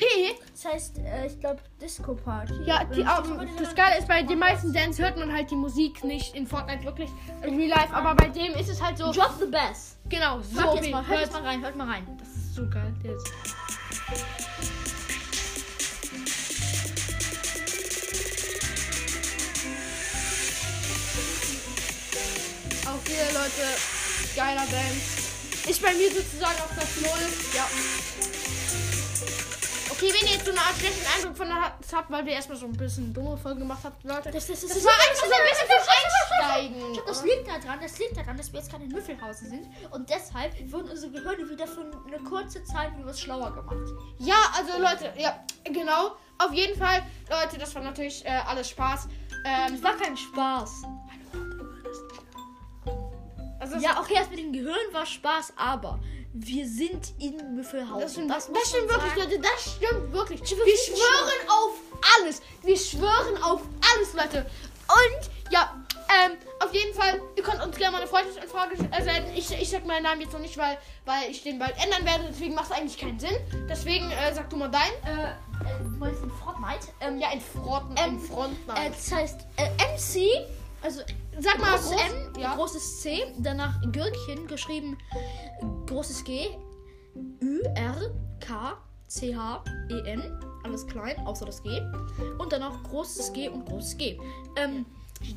Das 0.51 0.65
heißt, 0.73 0.97
äh, 0.99 1.27
ich 1.27 1.39
glaube, 1.39 1.59
Disco 1.81 2.15
Party. 2.15 2.53
Ja, 2.65 2.83
die, 2.85 3.03
Party, 3.03 3.29
das 3.59 3.75
Geile 3.75 3.97
ist, 3.99 4.07
bei 4.07 4.23
den 4.23 4.39
meisten 4.39 4.73
Dance 4.73 5.01
hört 5.03 5.17
man 5.17 5.31
halt 5.33 5.49
die 5.51 5.55
Musik 5.55 6.03
nicht 6.03 6.35
in 6.35 6.45
Fortnite 6.47 6.83
wirklich 6.83 7.09
in 7.43 7.57
Real 7.57 7.69
Life, 7.69 7.93
aber 7.93 8.15
bei 8.15 8.29
dem 8.29 8.53
ist 8.55 8.69
es 8.69 8.81
halt 8.81 8.97
so. 8.97 9.11
Drop 9.11 9.33
the 9.39 9.45
Bass. 9.45 9.97
Genau, 10.09 10.39
so 10.41 10.59
Hört 10.59 10.69
OP. 10.69 10.75
jetzt 10.81 10.91
mal, 10.91 11.07
hört 11.07 11.19
Hört- 11.19 11.31
mal 11.33 11.43
rein, 11.43 11.61
hört 11.63 11.75
mal 11.75 11.87
rein. 11.87 12.17
Das 12.19 12.27
ist 12.29 12.55
so 12.55 12.67
geil. 12.69 12.93
Der 13.03 13.15
ist 13.15 14.88
hier, 23.09 23.25
Leute, 23.33 23.65
geiler 24.35 24.65
Dance. 24.69 25.29
Ist 25.67 25.81
bei 25.81 25.93
mir 25.93 26.09
sozusagen 26.11 26.59
auf 26.61 26.71
Platz 26.73 26.89
0. 27.01 27.09
Ja. 27.55 27.65
Okay, 29.91 30.13
wenn 30.13 30.27
ihr 30.29 30.35
jetzt 30.35 30.45
so 30.45 30.51
eine 30.51 30.61
Art 30.61 30.75
schlechten 30.77 31.05
Eindruck 31.17 31.35
von 31.35 31.47
uns 31.51 31.93
habt, 31.93 32.09
weil 32.09 32.25
wir 32.25 32.33
erstmal 32.33 32.57
so 32.57 32.65
ein 32.67 32.77
bisschen 32.77 33.13
dumme 33.13 33.35
Folgen 33.37 33.59
gemacht 33.59 33.81
habt, 33.83 34.01
Leute. 34.05 34.31
Das, 34.31 34.47
das, 34.47 34.61
das, 34.61 34.73
Das 34.73 34.85
war 34.85 34.93
einfach 34.93 35.25
so 35.25 35.33
ein 35.33 35.49
bisschen 35.49 35.67
zum 35.67 36.49
Einsteigen. 36.69 36.91
Ich 36.91 36.93
glaub, 36.93 37.07
das 37.07 37.23
liegt 37.23 37.47
daran, 37.47 37.79
das 37.81 37.99
liegt 37.99 38.17
daran, 38.17 38.37
dass 38.37 38.53
wir 38.53 38.59
jetzt 38.59 38.69
gerade 38.71 38.83
in 38.85 38.91
Müffelhausen 38.91 39.49
sind 39.49 39.67
und 39.91 40.09
deshalb 40.09 40.71
wurden 40.71 40.89
unsere 40.89 41.11
Gehirne 41.11 41.49
wieder 41.49 41.67
für 41.67 41.91
eine 42.07 42.19
kurze 42.29 42.63
Zeit 42.63 42.97
wieder 42.97 43.13
schlauer 43.13 43.51
gemacht. 43.51 43.89
Ja, 44.19 44.37
also 44.55 44.79
Leute, 44.79 45.11
ja, 45.19 45.43
genau. 45.65 46.15
Auf 46.37 46.53
jeden 46.53 46.79
Fall, 46.79 47.03
Leute, 47.29 47.57
das 47.57 47.75
war 47.75 47.81
natürlich 47.81 48.23
äh, 48.25 48.29
alles 48.47 48.69
Spaß. 48.69 49.07
Ähm, 49.43 49.73
Es 49.73 49.83
war 49.83 49.97
kein 49.97 50.15
Spaß. 50.15 50.83
Also 53.73 53.85
Ja, 53.85 53.99
okay, 53.99 54.15
das 54.17 54.29
mit 54.29 54.39
dem 54.39 54.53
Gehirn 54.53 54.75
war 54.91 55.05
Spaß, 55.05 55.53
aber 55.55 55.99
wir 56.33 56.67
sind 56.67 57.13
in 57.19 57.55
Müffelhausen. 57.55 58.01
das 58.01 58.11
stimmt, 58.13 58.31
das, 58.31 58.51
das 58.51 58.69
stimmt 58.69 58.89
wirklich, 58.89 59.13
sagen. 59.13 59.31
Leute, 59.31 59.39
das 59.39 59.73
stimmt 59.75 60.13
wirklich. 60.13 60.41
Wir 60.41 60.57
wirklich 60.57 60.79
schwören 60.85 61.49
auf 61.49 61.73
alles. 62.19 62.41
Wir 62.63 62.77
schwören 62.77 63.43
auf 63.43 63.61
alles, 63.95 64.13
Leute. 64.13 64.45
Und 64.87 65.51
ja, 65.51 65.75
ähm, 66.25 66.37
auf 66.59 66.73
jeden 66.73 66.93
Fall, 66.95 67.21
ihr 67.35 67.43
könnt 67.43 67.63
uns 67.63 67.77
gerne 67.77 67.91
mal 67.93 68.01
eine 68.01 68.07
Freundschaftsanfrage 68.09 68.75
äh, 68.91 69.03
senden. 69.03 69.35
Ich, 69.35 69.51
ich 69.51 69.69
sag 69.69 69.85
meinen 69.85 70.03
Namen 70.03 70.21
jetzt 70.21 70.33
noch 70.33 70.39
nicht, 70.39 70.57
weil, 70.57 70.77
weil 71.05 71.29
ich 71.29 71.43
den 71.43 71.59
bald 71.59 71.75
ändern 71.83 72.05
werde. 72.05 72.25
Deswegen 72.29 72.55
macht 72.55 72.71
es 72.71 72.71
eigentlich 72.71 72.97
keinen 72.97 73.19
Sinn. 73.19 73.35
Deswegen 73.69 74.09
äh, 74.11 74.33
sag 74.33 74.49
du 74.49 74.55
mal 74.55 74.69
dein. 74.69 74.81
Äh, 75.05 75.23
äh, 75.25 75.83
du 75.83 75.89
meinst 75.97 76.23
in 76.23 76.31
Fortnite? 76.31 76.87
Ähm, 77.01 77.19
Ja, 77.19 77.31
in 77.31 77.41
Fronten, 77.41 77.95
Ähm, 77.97 78.15
in 78.15 78.19
Fronten. 78.19 78.69
Äh, 78.71 78.89
das 78.89 79.11
heißt 79.11 79.41
äh, 79.57 79.69
MC, 79.95 80.47
also 80.81 81.01
Sag 81.39 81.59
mal 81.59 81.71
großes 81.77 81.91
groß, 81.91 82.01
M, 82.01 82.39
ja. 82.41 82.55
großes 82.55 83.01
C, 83.01 83.23
danach 83.39 83.79
Gürkchen, 83.91 84.47
geschrieben 84.47 84.97
großes 85.87 86.23
G, 86.23 86.49
Ü, 87.41 87.61
R, 87.75 87.95
K, 88.39 88.77
C, 89.07 89.35
H, 89.35 89.63
E, 89.89 89.99
N, 90.11 90.39
alles 90.63 90.85
klein, 90.87 91.17
außer 91.25 91.45
das 91.45 91.63
G. 91.63 91.81
Und 92.37 92.51
danach 92.51 92.83
großes 92.83 93.33
G 93.33 93.49
und 93.49 93.65
großes 93.65 93.97
G. 93.97 94.19
Ähm, 94.55 94.85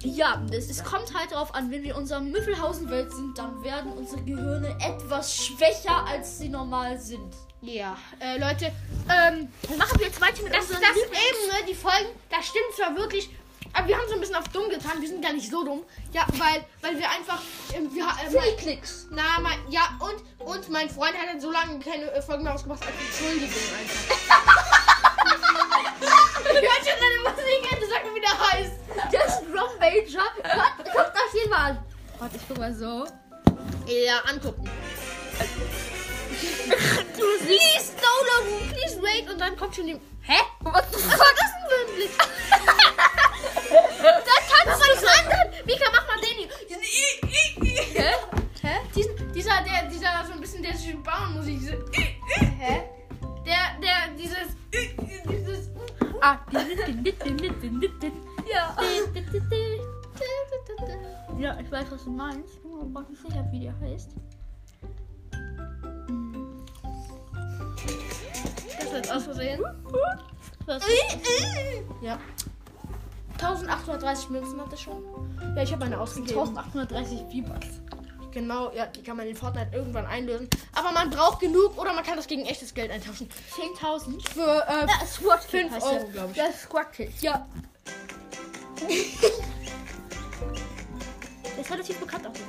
ja, 0.02 0.40
es, 0.52 0.70
es 0.70 0.84
kommt 0.84 1.12
halt 1.18 1.32
darauf 1.32 1.54
an, 1.54 1.70
wenn 1.70 1.82
wir 1.82 1.90
in 1.92 1.96
unserer 1.96 2.20
Müffelhausen-Welt 2.20 3.12
sind, 3.12 3.36
dann 3.36 3.62
werden 3.64 3.92
unsere 3.92 4.22
Gehirne 4.22 4.76
etwas 4.80 5.34
schwächer, 5.34 6.04
als 6.06 6.38
sie 6.38 6.48
normal 6.48 6.98
sind. 7.00 7.34
Ja, 7.62 7.96
äh, 8.20 8.38
Leute, 8.38 8.66
ähm, 8.66 9.48
Dann 9.68 9.78
machen 9.78 9.98
wir 9.98 10.06
jetzt 10.06 10.20
weiter 10.20 10.42
mit 10.42 10.52
Das 10.54 10.64
ist 10.64 10.70
unseren 10.70 10.82
das 10.82 10.96
Lieblings- 10.96 11.16
eben, 11.16 11.60
ne? 11.60 11.66
Die 11.68 11.74
Folgen, 11.74 12.08
da 12.30 12.42
stimmt 12.42 12.74
zwar 12.76 12.96
wirklich 12.96 13.30
Aber 13.74 13.88
wir 13.88 13.96
haben 13.96 14.08
so 14.08 14.14
ein 14.14 14.20
bisschen 14.20 14.36
auf 14.36 14.48
dumm 14.48 14.68
getan. 14.68 15.00
Wir 15.00 15.08
sind 15.08 15.22
gar 15.22 15.32
nicht 15.32 15.50
so 15.50 15.64
dumm. 15.64 15.82
Ja, 16.12 16.26
weil, 16.32 16.64
weil 16.82 16.98
wir 16.98 17.10
einfach. 17.10 17.40
Ähm, 17.74 17.90
wir, 17.94 18.04
äh, 18.04 18.30
Free 18.30 18.56
Klicks. 18.56 19.06
Na, 19.10 19.40
mein, 19.40 19.58
ja, 19.70 19.98
und, 19.98 20.46
und 20.46 20.68
mein 20.70 20.90
Freund 20.90 21.14
hat 21.16 21.28
dann 21.28 21.40
so 21.40 21.50
lange 21.50 21.78
keine 21.80 22.10
äh, 22.10 22.20
Folgen 22.22 22.44
mehr 22.44 22.54
ausgemacht 22.54 22.82
als 22.84 22.94
Entschuldigung 22.96 23.62
einfach. 23.78 24.62
Ich 26.44 26.68
hört 26.68 26.84
schon 26.84 26.98
seine 26.98 27.18
Musik 27.22 27.72
an, 27.72 27.78
sag 27.88 28.04
mir, 28.04 28.14
wie 28.14 28.20
der 28.20 28.38
heißt. 28.50 28.72
Das 29.12 29.40
Drum 29.40 29.78
Major. 29.78 30.24
Guckt, 30.76 30.90
guckt 30.92 31.12
euch 31.14 31.42
den 31.42 31.50
mal 31.50 31.70
an. 31.70 31.78
Warte, 32.18 32.36
ich 32.36 32.42
guck 32.48 32.58
mal 32.58 32.74
so. 32.74 33.06
Ja, 33.86 34.20
angucken. 34.28 34.68
Please 37.16 37.92
download, 37.96 38.72
Please 38.72 39.02
wait 39.02 39.30
und 39.30 39.40
dann 39.40 39.56
kommt 39.56 39.74
schon 39.74 39.86
die. 39.86 40.00
Hä? 40.22 40.38
Was 40.60 40.74
war 40.74 41.32
das 41.38 41.50
denn 41.52 41.66
für 41.68 41.78
ein 41.82 41.94
Blick? 41.96 42.14
das 44.02 44.42
kannst 44.50 44.82
du 44.82 44.86
nicht 44.92 45.04
anderen. 45.18 45.66
Mika, 45.66 45.86
mach 45.92 46.06
mal 46.06 46.20
den 46.20 46.36
hier. 46.38 46.50
Hä? 47.94 48.14
Hä? 48.62 48.74
Diesen, 48.94 49.32
dieser, 49.32 49.62
der, 49.62 49.88
dieser 49.90 50.24
so 50.26 50.32
ein 50.32 50.40
bisschen 50.40 50.62
der 50.62 50.72
Bauernmusik. 51.02 51.58
Diese, 51.60 51.84
Hä? 52.58 52.82
der, 53.44 53.78
der, 53.82 54.08
dieses, 54.16 54.56
dieses. 55.28 55.70
Ah. 56.20 56.38
Ja. 58.50 58.76
Ja, 61.38 61.58
ich 61.58 61.70
weiß, 61.72 61.90
was 61.90 62.04
du 62.04 62.10
meinst. 62.10 62.54
Ich 62.54 62.62
bin 62.62 62.70
mir 62.92 63.00
nicht 63.08 63.22
sicher, 63.22 63.44
wie 63.50 63.60
der 63.60 63.80
heißt. 63.80 64.10
Das 68.92 69.02
wird 69.08 69.10
aus 69.16 69.24
Versehen. 69.24 69.60
Was? 70.66 70.82
Ja. 72.02 72.18
1830 73.34 74.30
Münzen 74.30 74.60
hat 74.60 74.72
das 74.72 74.80
schon. 74.80 75.02
Ja, 75.56 75.62
ich 75.62 75.72
habe 75.72 75.84
eine 75.84 75.98
ausgegeben. 75.98 76.38
1830 76.56 77.20
V-Bucks. 77.44 77.66
Genau, 78.30 78.70
ja, 78.72 78.86
die 78.86 79.02
kann 79.02 79.16
man 79.16 79.26
in 79.26 79.34
Fortnite 79.36 79.74
irgendwann 79.74 80.06
einlösen. 80.06 80.48
Aber 80.74 80.90
man 80.92 81.10
braucht 81.10 81.40
genug 81.40 81.76
oder 81.78 81.92
man 81.92 82.04
kann 82.04 82.16
das 82.16 82.26
gegen 82.26 82.46
echtes 82.46 82.72
Geld 82.72 82.90
eintauschen. 82.90 83.28
10.000. 83.78 84.26
Für, 84.28 84.64
äh, 84.68 84.86
Ja, 84.86 85.06
Squad 85.06 85.40
Kid 85.48 85.60
Fünf 85.60 85.72
heißt 85.72 85.86
Euro, 85.86 85.94
der. 85.98 86.04
glaub 86.12 86.30
ich. 86.30 86.36
Ja, 86.36 86.52
Squad 86.52 86.92
Kid. 86.92 87.12
Ja. 87.20 87.46
der 91.44 91.60
ist 91.60 91.70
relativ 91.70 91.98
bekannt 91.98 92.26
auf 92.26 92.32
der 92.32 92.46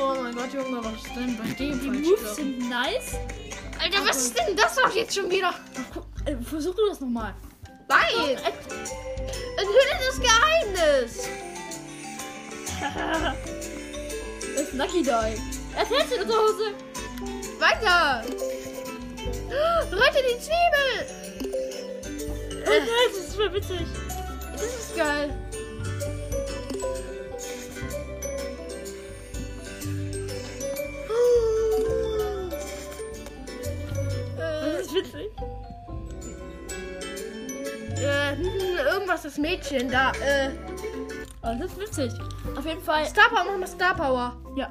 oh 0.00 0.14
mein 0.22 0.34
Gott, 0.34 0.52
Junge, 0.52 0.84
was 0.84 1.04
ist 1.04 1.16
denn 1.16 1.36
bei 1.36 1.48
dem 1.54 1.80
Die 1.80 1.90
Moves 1.90 2.36
sind 2.36 2.68
nice. 2.68 3.16
Alter, 3.80 4.06
was 4.06 4.16
ist 4.16 4.38
denn 4.38 4.56
das 4.56 4.74
doch 4.76 4.94
jetzt 4.94 5.14
schon 5.14 5.30
wieder? 5.30 5.54
Äh, 6.24 6.36
Versuch 6.42 6.74
du 6.74 6.88
das 6.88 7.00
nochmal. 7.00 7.34
Nein! 7.88 8.36
Enthülle 9.56 9.94
das 10.06 10.20
Geheimnis! 10.20 11.28
Das 14.40 14.62
ist 14.62 14.74
Lucky 14.74 15.02
Dog. 15.02 15.24
Erzählst 15.76 16.12
du 16.12 16.26
zu 16.26 16.36
Hause? 16.36 16.74
Weiter! 17.58 18.24
Rette 19.90 20.22
die 20.28 20.38
Zwiebel! 20.40 21.18
Oh 22.66 22.70
nein, 22.70 23.08
das 23.10 23.24
ist 23.24 23.36
voll 23.36 23.52
witzig. 23.54 23.86
Das 24.52 24.62
ist 24.62 24.96
geil. 24.96 25.34
Äh, 38.00 38.34
irgendwas 38.92 39.22
das 39.22 39.38
Mädchen 39.38 39.90
da. 39.90 40.12
Äh, 40.12 40.50
Oh, 41.42 41.54
das 41.58 41.70
ist 41.70 41.78
witzig. 41.78 42.12
Auf 42.56 42.66
jeden 42.66 42.82
Fall. 42.82 43.06
Star 43.06 43.28
Power, 43.30 43.44
mach 43.44 43.58
mal 43.58 43.66
Star 43.66 43.94
Power. 43.94 44.36
Ja. 44.56 44.68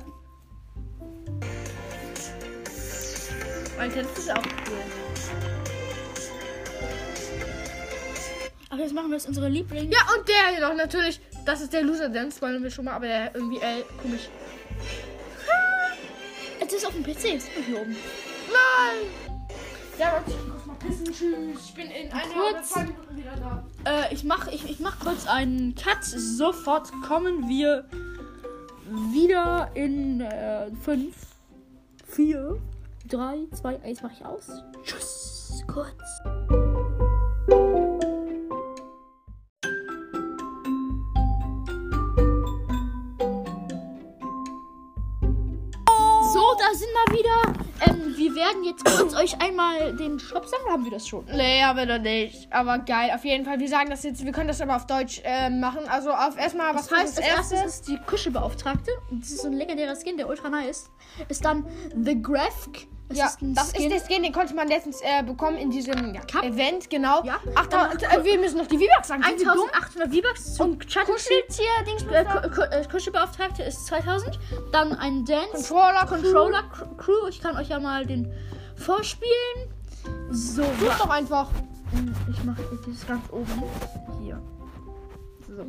Alter, 3.80 4.04
das 4.04 4.17
ist 4.17 4.32
auch 4.32 4.43
cool. 4.43 4.84
Aber 8.70 8.82
jetzt 8.82 8.93
machen 8.93 9.10
wir 9.10 9.17
jetzt 9.17 9.28
unsere 9.28 9.48
Lieblings. 9.48 9.96
Ja, 9.96 10.02
und 10.15 10.28
der 10.28 10.56
hier 10.56 10.67
noch 10.67 10.76
natürlich. 10.76 11.22
Das 11.46 11.62
ist 11.62 11.72
der 11.72 11.84
Loser 11.84 12.10
Dance, 12.10 12.38
spoilern 12.38 12.62
wir 12.62 12.70
schon 12.70 12.86
mal, 12.86 12.93
aber 12.93 13.08
der 13.08 13.34
irgendwie, 13.34 13.58
äh, 13.58 13.84
komisch. 14.02 14.28
Das 16.60 16.74
ist 16.74 16.86
auf 16.86 16.93
dem 16.93 17.04
PC. 17.04 17.36
Ist 17.36 17.48
hier 17.65 17.80
oben. 17.80 17.96
Nein! 18.52 19.27
Ja, 20.00 20.12
warte, 20.12 20.30
ich 20.32 20.48
muss 20.48 20.66
mal 20.66 20.76
pissen. 20.76 21.06
Tschüss. 21.06 21.66
Ich 21.66 21.74
bin 21.74 21.90
in 21.90 22.12
einer 22.12 22.22
Kurz. 22.22 22.52
oder 22.54 22.64
zwei 22.64 22.84
Minuten 22.84 23.18
wieder 23.18 23.36
da. 23.36 23.64
Äh, 23.86 24.14
ich 24.14 24.24
mach, 24.24 24.48
ich, 24.48 24.70
ich 24.70 24.80
mach 24.80 25.00
kurz 25.00 25.26
einen 25.28 25.74
Cut. 25.74 26.04
Sofort 26.04 26.92
kommen 27.08 27.50
wir 27.50 27.86
wieder 29.12 29.72
in 29.74 30.24
5, 30.84 31.16
4, 32.08 32.58
3, 33.10 33.48
2, 33.54 33.82
1 33.82 34.04
mach 34.04 34.12
ich 34.12 34.24
aus. 34.26 34.50
Tschüss. 34.84 35.64
Kurz. 35.68 35.92
So, 46.34 46.44
da 46.60 46.76
sind 46.76 46.92
wir 46.94 47.18
wieder. 47.18 47.67
Ähm, 47.86 48.16
wir 48.18 48.36
werden 48.36 48.63
jetzt 48.63 48.86
kurz 48.86 49.13
euch 49.13 49.40
einmal 49.42 49.96
den 49.96 50.20
Shop 50.20 50.46
sagen. 50.46 50.63
Haben 50.70 50.84
wir 50.84 50.92
das 50.92 51.08
schon? 51.08 51.26
Nee, 51.26 51.63
aber 51.63 51.86
noch 51.86 52.00
nicht. 52.00 52.52
Aber 52.52 52.80
geil, 52.80 53.12
auf 53.13 53.24
jeden 53.26 53.46
Fall. 53.46 53.60
Wir 53.60 53.68
sagen 53.68 53.90
das 53.90 54.04
jetzt, 54.04 54.26
wir 54.26 54.32
können 54.32 54.48
das 54.48 54.62
aber 54.62 54.76
auf 54.76 54.88
Deutsch 54.88 55.22
äh, 55.24 55.50
machen. 55.50 55.88
Also 55.88 56.12
auf 56.12 56.38
erstmal, 56.38 56.74
was 56.74 56.88
Das 56.88 57.00
heißt, 57.00 57.18
das 57.18 57.24
als 57.24 57.52
erstes 57.52 57.66
ist 57.66 57.88
die 57.88 57.98
Kuschelbeauftragte. 58.06 58.92
Das 59.12 59.30
ist 59.30 59.42
so 59.42 59.48
ein 59.48 59.54
legendärer 59.54 59.96
Skin, 59.96 60.18
der 60.18 60.28
ultra 60.28 60.50
nice. 60.50 60.90
Ist 61.30 61.46
dann 61.46 61.66
The 62.04 62.22
Graphic. 62.22 62.88
Das 63.10 63.17
Ja, 63.17 63.26
ist 63.28 63.38
das 63.41 63.70
Skin. 63.72 63.89
ist 63.91 64.10
der 64.10 64.15
Skin, 64.15 64.24
den 64.24 64.34
konnte 64.34 64.54
man 64.54 64.67
letztens 64.67 65.00
äh, 65.02 65.24
bekommen 65.24 65.58
in 65.58 65.70
diesem 65.72 66.13
ja. 66.13 66.22
Event, 66.43 66.89
genau. 66.89 67.24
Ja. 67.24 67.38
Ach, 67.56 67.65
da, 67.67 67.91
äh, 67.93 68.24
wir 68.26 68.38
müssen 68.38 68.58
noch 68.58 68.67
die 68.67 68.78
V-Bucks 68.78 69.08
sagen. 69.08 69.24
Sind 69.24 69.39
wir 69.39 69.54
dumm? 69.54 69.70
1800 69.72 70.13
V-Bucks 70.13 70.54
zum. 70.56 70.78
Kuscheltier-Dings. 70.78 72.04
Äh, 72.12 72.80
äh, 72.82 72.86
Kuschelbeauftragte 72.86 73.63
ist 73.63 73.86
2000. 73.88 74.38
Dann 74.74 74.93
ein 74.93 75.24
Dance. 75.24 75.52
Controller, 75.74 76.06
Controller 76.06 76.63
Cr- 76.74 76.98
Crew. 76.98 77.28
Ich 77.30 77.39
kann 77.41 77.56
euch 77.56 77.70
ja 77.70 77.80
mal 77.80 78.06
den 78.06 78.30
vorspielen. 78.76 79.72
So, 80.30 80.63
Such 80.63 80.98
doch 81.00 81.10
einfach. 81.10 81.50
ich 82.30 82.43
mache 82.43 82.62
das 82.86 83.08
ganz 83.08 83.24
oben. 83.32 83.63
Hier. 84.22 84.41
So. 85.48 85.65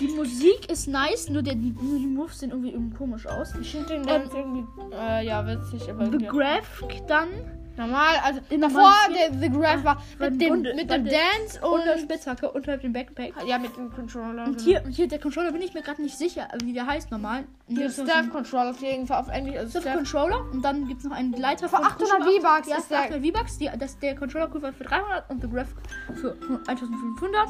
Die 0.00 0.08
Musik 0.08 0.70
ist 0.70 0.88
nice, 0.88 1.28
nur, 1.30 1.42
der, 1.42 1.54
nur 1.54 1.98
die 1.98 2.06
Moves 2.06 2.40
sehen 2.40 2.50
irgendwie, 2.50 2.72
irgendwie 2.72 2.96
komisch 2.96 3.26
aus. 3.26 3.54
Ich 3.60 3.70
finde 3.70 3.86
den 3.88 4.00
Ähm, 4.00 4.06
ganz 4.06 4.34
irgendwie, 4.34 4.64
äh, 4.92 5.26
ja, 5.26 5.46
witzig, 5.46 5.90
aber. 5.90 6.08
Graphic 6.08 7.06
dann 7.06 7.28
normal, 7.76 8.16
also 8.24 8.40
In 8.50 8.60
davor 8.60 8.80
normalen 8.80 9.14
der 9.14 9.38
The 9.40 9.50
Graph 9.50 9.84
war 9.84 10.02
Bei 10.18 10.30
mit 10.30 10.40
dem, 10.40 10.48
Bunde- 10.50 10.74
mit 10.74 10.90
dem 10.90 11.04
Dance 11.04 11.60
und 11.62 11.84
der 11.84 11.94
und 11.94 12.00
Spitzhacke 12.00 12.50
unterhalb 12.50 12.80
dem 12.82 12.92
Backpack. 12.92 13.32
ja 13.46 13.58
mit 13.58 13.76
dem 13.76 13.92
Controller. 13.92 14.44
Und 14.44 14.60
hier, 14.60 14.82
hier 14.88 15.08
der 15.08 15.18
Controller 15.18 15.52
bin 15.52 15.62
ich 15.62 15.74
mir 15.74 15.82
gerade 15.82 16.02
nicht 16.02 16.16
sicher, 16.16 16.48
wie 16.62 16.72
der 16.72 16.86
heißt 16.86 17.10
normal. 17.10 17.44
so 17.68 17.88
Staff 18.04 18.30
Controller 18.30 18.70
auf 18.70 18.80
jeden 18.80 19.06
Fall 19.06 19.20
auf 19.20 19.28
Englisch. 19.28 19.56
Also 19.56 19.80
Staff. 19.80 19.94
Controller 19.94 20.40
und 20.52 20.62
dann 20.64 20.86
gibt 20.88 21.00
es 21.00 21.06
noch 21.06 21.16
einen 21.16 21.32
Gleiter 21.32 21.68
Für 21.68 21.78
800 21.78 22.22
V-Bucks 22.24 22.68
Ja, 22.68 22.76
ist 22.76 22.84
für 22.86 22.94
der- 22.94 23.00
800 23.04 23.24
V-Bucks. 23.26 23.58
Das, 23.78 23.98
der 23.98 24.14
Controller 24.16 24.48
kostet 24.48 24.74
für 24.74 24.84
300 24.84 25.30
und 25.30 25.42
der 25.42 25.50
Graph 25.50 25.74
für 26.20 26.36
1500. 26.66 27.48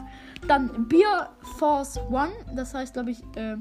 Dann 0.49 0.89
Beer 0.89 1.31
Force 1.59 1.99
One, 2.11 2.31
das 2.55 2.75
heißt 2.75 2.95
glaube 2.95 3.11
ich 3.11 3.21
äh, 3.37 3.57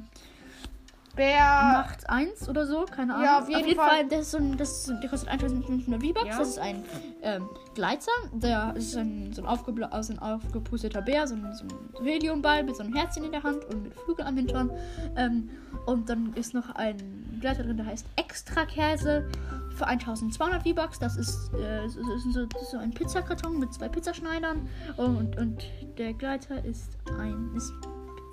Bär. 1.16 1.84
Macht 1.86 2.10
1 2.10 2.50
oder 2.50 2.66
so, 2.66 2.86
keine 2.86 3.14
Ahnung. 3.14 3.26
Ja, 3.26 3.40
auf 3.40 3.50
jeden 3.50 3.76
Fall. 3.76 4.08
das 4.08 4.22
ist 4.22 4.32
so 4.32 4.38
ein, 4.38 4.58
das 4.58 4.88
ist, 4.88 5.02
der 5.02 5.10
kostet 5.10 5.30
1500 5.30 6.02
V-Bucks. 6.02 6.28
Ja. 6.28 6.38
Das 6.38 6.50
ist 6.50 6.60
ein 6.60 6.84
ähm, 7.22 7.50
Gleiter. 7.74 8.12
Der 8.34 8.74
ist 8.76 8.96
ein, 8.96 9.32
so, 9.34 9.42
ein 9.42 9.48
aufgebla 9.48 9.88
also 9.88 10.14
ein 10.14 10.20
aufgepusteter 10.20 11.02
Bär, 11.02 11.28
so 11.28 11.36
ein, 11.36 11.54
so 11.54 11.66
ein 11.66 12.06
Heliumball 12.06 12.64
mit 12.64 12.76
so 12.76 12.84
einem 12.84 12.94
Herzchen 12.94 13.24
in 13.24 13.32
der 13.32 13.44
Hand 13.44 13.64
und 13.66 13.84
mit 13.84 13.94
Flügeln 13.94 14.28
am 14.28 14.36
Hintern. 14.36 14.72
Ähm, 15.16 15.50
und 15.86 16.10
dann 16.10 16.34
ist 16.34 16.54
noch 16.54 16.70
ein 16.76 17.38
Gleiter 17.40 17.64
drin, 17.64 17.78
der 17.78 17.86
heißt 17.86 18.06
Extra 18.16 18.66
Käse 18.66 19.30
für 19.76 19.88
1200 19.88 20.64
V-Bucks. 20.64 21.00
Das 21.00 21.16
ist, 21.18 21.54
äh, 21.54 21.84
das 21.84 21.96
ist, 21.96 22.34
so, 22.34 22.46
das 22.46 22.62
ist 22.64 22.72
so 22.72 22.78
ein 22.78 22.92
Pizzakarton 22.92 23.60
mit 23.60 23.74
zwei 23.74 23.88
Pizzaschneidern. 23.88 24.68
Und, 24.98 25.38
und 25.38 25.64
der 25.98 26.14
Gleiter 26.14 26.64
ist 26.66 26.98
ein 27.20 27.52
ist 27.56 27.74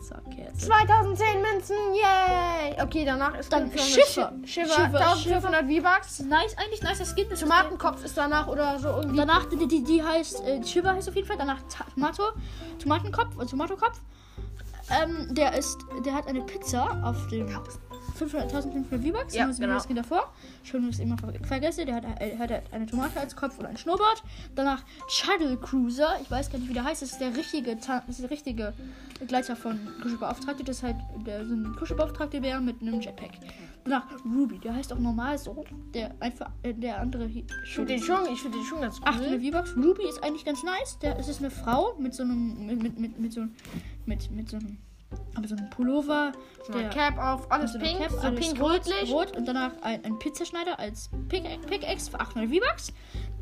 Pizzakäse. 0.02 0.66
2010 0.66 1.26
Münzen, 1.40 1.76
yay! 1.94 2.82
Okay, 2.82 3.04
danach 3.04 3.34
ist 3.38 3.52
Dann 3.52 3.70
für 3.70 3.78
Schiffe. 3.78 4.32
Sch- 4.42 4.46
Schiffe, 4.46 4.68
Schiffe, 4.70 4.98
1500 4.98 5.64
V-Bucks. 5.66 6.20
Nice, 6.20 6.56
eigentlich 6.58 6.82
nicer 6.82 7.04
Skin. 7.04 7.26
Das 7.30 7.40
Tomatenkopf 7.40 8.04
ist 8.04 8.16
danach 8.16 8.48
oder 8.48 8.78
so 8.78 8.88
irgendwie. 8.88 9.16
Danach, 9.16 9.44
die, 9.46 9.66
die, 9.68 9.84
die 9.84 10.02
heißt, 10.02 10.42
äh, 10.44 10.62
Shiver 10.64 10.92
heißt 10.94 11.08
auf 11.08 11.14
jeden 11.16 11.26
Fall. 11.28 11.36
Danach 11.38 11.58
Tomato, 11.94 12.24
Tomatenkopf, 12.80 13.40
äh, 13.40 13.46
Tomatokopf. 13.46 14.00
Ähm, 14.90 15.28
der 15.34 15.54
ist, 15.56 15.78
der 16.04 16.12
hat 16.14 16.26
eine 16.26 16.42
Pizza 16.42 17.00
auf 17.04 17.26
dem 17.28 17.46
500, 18.16 18.52
1500 18.52 19.06
V-Bucks. 19.06 19.34
Ja, 19.34 19.46
genau. 19.46 19.74
das 19.74 19.86
Kind 19.86 19.98
davor. 19.98 20.32
Schon, 20.64 20.86
was 20.88 20.96
ich 20.96 21.02
immer 21.02 21.16
ver- 21.18 21.32
vergesse. 21.46 21.84
Der 21.84 21.96
hat, 21.96 22.04
er 22.20 22.38
hat 22.38 22.50
halt 22.50 22.62
eine 22.72 22.86
Tomate 22.86 23.18
als 23.20 23.34
Kopf 23.34 23.58
und 23.58 23.66
ein 23.66 23.76
Schnurrbart. 23.76 24.22
Danach 24.54 24.84
Shuttle 25.08 25.56
Cruiser. 25.56 26.16
Ich 26.22 26.30
weiß 26.30 26.50
gar 26.50 26.58
nicht, 26.58 26.68
wie 26.68 26.74
der 26.74 26.84
heißt. 26.84 27.02
Das 27.02 27.12
ist 27.12 27.20
der 27.20 27.34
richtige, 27.36 27.78
Ta- 27.80 28.02
das 28.06 28.16
ist 28.16 28.22
der 28.22 28.30
richtige 28.30 28.72
Begleiter 29.18 29.56
von 29.56 29.78
Kuschelbeauftragte. 30.02 30.64
Das 30.64 30.76
ist 30.78 30.82
halt 30.82 30.96
der, 31.26 31.46
so 31.46 31.54
ein 31.54 31.74
Kuschelbeauftragte 31.78 32.40
Bär 32.40 32.60
mit 32.60 32.80
einem 32.82 33.00
Jetpack. 33.00 33.32
Danach 33.84 34.04
Ruby. 34.24 34.58
Der 34.60 34.74
heißt 34.74 34.92
auch 34.92 34.98
normal 34.98 35.38
so. 35.38 35.64
Der 35.94 36.14
einfach, 36.20 36.50
äh, 36.62 36.72
der 36.74 37.00
andere. 37.00 37.24
Ich 37.26 37.44
finde 37.64 37.94
den 37.94 38.02
schon, 38.02 38.26
ich 38.32 38.40
finde 38.40 38.58
den 38.58 38.66
schon 38.66 38.80
ganz 38.80 38.98
cool. 39.00 39.08
800 39.08 39.42
V-Bucks. 39.42 39.76
Ruby 39.76 40.08
ist 40.08 40.22
eigentlich 40.22 40.44
ganz 40.44 40.62
nice. 40.62 40.98
Der, 41.00 41.18
es 41.18 41.28
ist 41.28 41.40
eine 41.40 41.50
Frau 41.50 41.94
mit 41.98 42.14
so 42.14 42.22
einem, 42.22 42.66
mit, 42.66 42.82
mit, 42.82 42.98
mit, 42.98 43.18
mit 43.18 43.32
so, 43.32 43.42
mit, 44.06 44.30
mit 44.30 44.48
so 44.48 44.56
einem, 44.58 44.78
aber 45.36 45.48
so 45.48 45.56
einem 45.56 45.70
Pullover. 45.70 46.32
Der- 46.72 46.90
Cap 46.90 47.18
auf, 47.18 47.50
alles 47.50 47.76
pink, 47.78 47.98
Cap, 47.98 48.10
so 48.10 48.18
alles 48.18 48.38
pink 48.38 48.60
rot, 48.60 48.82
rot 49.10 49.36
und 49.36 49.46
danach 49.46 49.72
ein, 49.82 50.04
ein 50.04 50.18
Pizzaschneider 50.18 50.78
als 50.78 51.10
Pick- 51.28 51.66
Pickaxe 51.66 52.10
für 52.10 52.20
800 52.20 52.48
V-Bucks. 52.50 52.92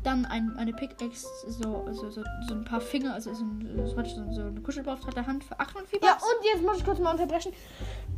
Dann 0.03 0.25
ein, 0.25 0.55
eine 0.57 0.73
Pickaxe, 0.73 1.27
so, 1.47 1.85
so, 1.91 2.09
so, 2.09 2.23
so 2.47 2.53
ein 2.55 2.65
paar 2.65 2.81
Finger, 2.81 3.13
also 3.13 3.31
so, 3.35 3.43
ein, 3.43 3.83
so, 3.85 4.31
so, 4.31 4.41
eine 4.41 4.59
Kuschelbeauftragte 4.61 5.27
Hand 5.27 5.43
für 5.43 5.59
800 5.59 5.87
V-Bucks. 5.89 6.03
Ja, 6.03 6.13
und 6.13 6.45
jetzt 6.45 6.63
muss 6.65 6.77
ich 6.77 6.85
kurz 6.85 6.97
mal 6.99 7.11
unterbrechen. 7.11 7.51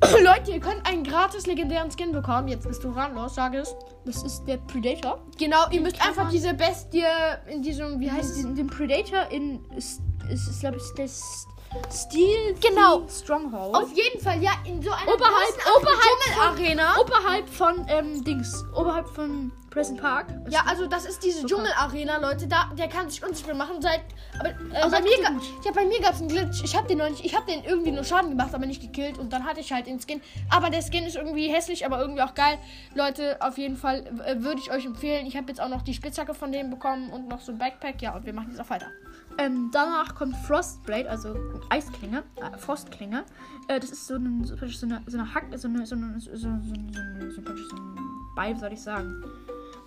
Leute, 0.24 0.52
ihr 0.52 0.60
könnt 0.62 0.88
einen 0.88 1.04
gratis 1.04 1.46
legendären 1.46 1.92
Skin 1.92 2.14
bekommen. 2.14 2.48
Jetzt 2.48 2.66
bist 2.66 2.82
du 2.86 2.92
ran, 2.92 3.14
los, 3.16 3.36
sag 3.36 3.54
es. 3.56 3.76
das 4.06 4.24
ist 4.24 4.46
der 4.46 4.58
Predator. 4.58 5.20
Genau, 5.38 5.70
ihr 5.72 5.82
müsst 5.82 6.00
kann 6.00 6.10
einfach 6.10 6.30
diese 6.30 6.54
Bestie 6.54 7.04
in 7.48 7.62
diesem, 7.62 8.00
wie 8.00 8.10
heißt 8.10 8.32
es? 8.32 8.42
Den, 8.44 8.56
den 8.56 8.68
Predator 8.68 9.30
in, 9.32 9.66
ist, 9.76 10.02
ist, 10.32 10.48
ist 10.48 10.60
glaube 10.62 10.78
ich, 10.78 10.84
das 10.96 11.46
Steel 11.92 12.56
Genau. 12.62 13.08
Stronghold. 13.10 13.76
Auf 13.76 13.92
jeden 13.94 14.20
Fall, 14.22 14.42
ja, 14.42 14.52
in 14.66 14.82
so 14.82 14.92
einer 14.92 15.14
Oberhalb- 15.14 15.78
oberhalb 15.78 16.56
Dschungelarena. 16.56 16.98
Oberhalb 17.00 17.50
von, 17.50 17.86
ähm, 17.90 18.24
Dings. 18.24 18.64
Oberhalb 18.76 19.08
von 19.10 19.52
Pleasant 19.74 20.00
Park. 20.00 20.28
Ja, 20.50 20.62
also 20.68 20.86
das 20.86 21.06
ist 21.06 21.24
diese 21.24 21.42
So 21.42 21.48
Dschungelarena, 21.48 22.18
Leute. 22.18 22.48
Da, 22.48 22.70
der 22.78 22.88
kann 22.88 23.10
sich 23.10 23.26
unsichtbar 23.26 23.56
machen 23.56 23.82
seit. 23.82 24.02
Aber 24.40 24.50
äh, 24.50 24.82
Aber 24.84 24.92
bei 24.92 25.02
mir, 25.02 25.10
so 25.18 25.34
gut. 25.34 25.66
ja, 25.66 25.72
bei 25.72 25.86
mir 25.86 26.00
gab 26.00 26.14
es 26.14 26.20
einen 26.20 26.30
Glitch. 26.30 26.64
Ich 26.64 26.78
habe 26.78 26.88
den 26.88 27.00
noch 27.00 27.10
nicht. 27.10 27.26
Ich 27.26 27.36
habe 27.36 27.52
den 27.52 27.64
irgendwie 27.64 27.92
nur 27.92 28.04
Schaden 28.04 28.30
gemacht, 28.30 28.54
aber 28.54 28.68
nicht 28.68 28.84
gekillt. 28.84 29.18
Und 29.18 29.34
dann 29.34 29.46
hatte 29.46 29.62
ich 29.62 29.72
halt 29.74 29.88
den 29.88 30.00
Skin. 30.00 30.22
Aber 30.52 30.70
der 30.70 30.84
Skin 30.84 31.06
ist 31.06 31.16
irgendwie 31.16 31.48
hässlich, 31.52 31.88
aber 31.88 32.00
irgendwie 32.00 32.22
auch 32.22 32.36
geil. 32.36 32.60
Leute, 32.94 33.38
auf 33.42 33.58
jeden 33.58 33.76
Fall 33.76 34.06
äh, 34.26 34.44
würde 34.44 34.62
ich 34.62 34.72
euch 34.72 34.86
empfehlen. 34.86 35.26
Ich 35.26 35.36
habe 35.36 35.48
jetzt 35.48 35.60
auch 35.60 35.70
noch 35.70 35.82
die 35.82 35.96
Spitzhacke 35.96 36.36
von 36.36 36.52
dem 36.52 36.70
bekommen 36.70 37.10
und 37.10 37.28
noch 37.28 37.42
so 37.42 37.52
ein 37.52 37.58
Backpack. 37.58 38.00
Ja, 38.04 38.16
und 38.16 38.28
wir 38.28 38.34
machen 38.34 38.50
jetzt 38.52 38.62
auch 38.62 38.70
weiter. 38.70 38.92
Ähm, 39.40 39.72
danach 39.74 40.14
kommt 40.14 40.36
Frostblade, 40.36 41.10
also 41.10 41.36
Eisklinge, 41.72 42.22
äh, 42.36 42.56
Frostklinge. 42.60 43.24
Äh, 43.68 43.80
das 43.80 43.90
ist 43.90 44.06
so, 44.06 44.16
ein, 44.18 44.44
so, 44.46 44.56
so 44.56 44.86
eine, 44.86 45.02
so 45.08 45.18
eine 45.18 45.34
Hack, 45.34 45.46
so 45.56 45.68
eine, 45.68 45.84
so 45.88 45.96
eine, 45.96 46.20
so, 46.20 46.30
so, 46.36 46.38
so, 46.38 46.48
so, 46.60 47.32
so, 47.32 47.42
praktisch 47.42 47.68
so 47.70 47.76
ein 47.78 47.98
Beil, 48.36 48.56
soll 48.60 48.74
ich 48.74 48.82
sagen. 48.82 49.24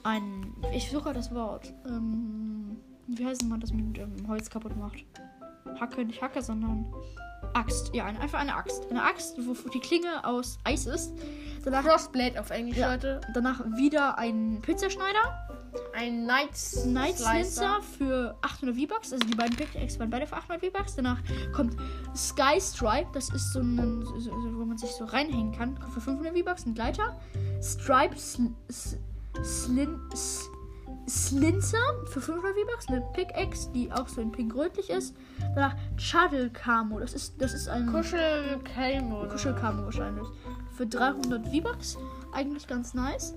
Ein, 0.07 0.55
ich 0.73 0.89
suche 0.89 1.13
das 1.13 1.35
Wort. 1.35 1.75
Ähm, 1.89 2.77
wie 3.09 3.27
heißt 3.27 3.43
denn 3.43 3.49
man 3.49 3.59
das 3.59 3.73
mit 3.73 3.99
ähm, 3.99 4.15
Holz 4.29 4.49
kaputt 4.49 4.77
macht? 4.77 5.05
Hacke, 5.81 6.05
nicht 6.05 6.23
Hacke, 6.23 6.41
sondern 6.43 6.87
Axt. 7.55 7.93
Ja, 7.93 8.05
eine, 8.05 8.21
einfach 8.21 8.39
eine 8.39 8.55
Axt. 8.55 8.89
Eine 8.89 9.03
Axt, 9.03 9.37
wo 9.45 9.55
die 9.71 9.81
Klinge 9.81 10.25
aus 10.25 10.59
Eis 10.63 10.87
ist. 10.87 11.13
Danach, 11.65 11.83
Frostblade 11.83 12.39
auf 12.41 12.51
Englisch, 12.51 12.77
Ja. 12.77 12.93
Leute. 12.93 13.21
danach 13.35 13.65
wieder 13.77 14.17
ein 14.17 14.61
Pizzaschneider. 14.63 15.49
Ein 15.93 16.25
Night, 16.25 16.51
Night 16.87 17.19
Slicer. 17.19 17.81
Für 17.99 18.37
800 18.43 18.77
V-Bucks. 18.77 19.13
Also 19.13 19.27
die 19.27 19.35
beiden 19.35 19.57
Pickaxe 19.57 19.99
waren 19.99 20.11
beide 20.11 20.29
für 20.29 20.37
800 20.37 20.65
V-Bucks. 20.65 20.95
Danach 20.95 21.21
kommt 21.53 21.77
Sky 22.15 22.61
Stripe. 22.61 23.09
Das 23.13 23.29
ist 23.31 23.53
so 23.53 23.59
ein, 23.59 24.05
so, 24.05 24.19
so, 24.21 24.31
wo 24.31 24.65
man 24.65 24.79
sich 24.79 24.91
so 24.91 25.05
reinhängen 25.05 25.51
kann. 25.51 25.77
Für 25.93 26.01
500 26.01 26.33
V-Bucks. 26.39 26.65
Ein 26.65 26.75
Gleiter. 26.75 27.19
Stripe 27.61 28.17
Sl 28.17 28.53
Slin 29.45 29.99
S 30.13 30.51
Slinzer 31.09 31.79
für 32.07 32.21
500 32.21 32.55
V-Bucks. 32.55 32.89
Eine 32.89 33.01
Pickaxe, 33.13 33.71
die 33.73 33.93
auch 33.93 34.09
so 34.09 34.21
in 34.21 34.33
pink-rötlich 34.33 34.91
ist. 34.91 35.15
Danach 35.55 35.77
Shuttle 35.97 36.51
Camo. 36.51 36.99
Das 36.99 37.15
ist, 37.15 37.41
das 37.41 37.55
ist 37.55 37.69
ein 37.69 37.87
Kuschelcamo. 37.87 39.29
Kuschelcamo 39.29 39.85
wahrscheinlich. 39.85 40.27
Für 40.77 40.87
300 40.87 41.47
V-Bucks. 41.47 41.97
Eigentlich 42.33 42.67
ganz 42.67 42.93
nice. 42.95 43.35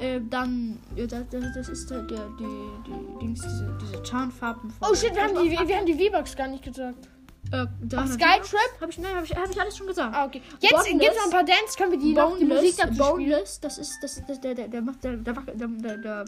Äh, 0.00 0.20
dann, 0.28 0.78
ja, 0.96 1.06
das, 1.06 1.24
das, 1.30 1.68
ist 1.68 1.90
der, 1.90 2.02
der, 2.02 2.28
die, 2.38 2.44
die, 2.86 3.18
Dings, 3.20 3.40
diese, 3.42 3.78
diese 3.80 4.02
Tarnfarben. 4.02 4.72
Oh 4.80 4.94
shit, 4.94 5.14
wir 5.14 5.22
haben 5.22 5.34
die, 5.34 5.50
wir 5.50 5.76
haben 5.76 5.86
die 5.86 5.94
V-Bucks 5.94 6.36
gar 6.36 6.48
nicht 6.48 6.64
gesagt. 6.64 7.08
Äh, 7.50 7.66
300 7.88 8.08
Skytrip? 8.14 8.80
Hab 8.80 8.90
ich, 8.90 8.98
nein, 8.98 9.16
hab 9.16 9.24
ich, 9.24 9.34
hab 9.34 9.50
ich 9.50 9.60
alles 9.60 9.76
schon 9.76 9.86
gesagt. 9.86 10.14
Ah, 10.14 10.26
okay. 10.26 10.42
Jetzt 10.60 10.72
Boneless. 10.72 10.98
gibt's 11.00 11.16
noch 11.16 11.24
ein 11.24 11.30
paar 11.30 11.44
Dance, 11.44 11.76
können 11.78 11.92
wir 11.92 11.98
die 11.98 12.12
noch 12.12 12.36
die 12.38 12.44
Musik 12.44 12.76
dazu 12.76 12.92
spielen. 12.92 13.08
Boneless, 13.08 13.60
das 13.60 13.78
ist, 13.78 13.98
das, 14.02 14.20
das, 14.26 14.40
der, 14.40 14.54
der, 14.54 14.68
der 14.68 14.82
macht, 14.82 15.02
der, 15.02 15.16
der, 15.16 15.34
der, 15.34 15.96
der, 15.96 16.24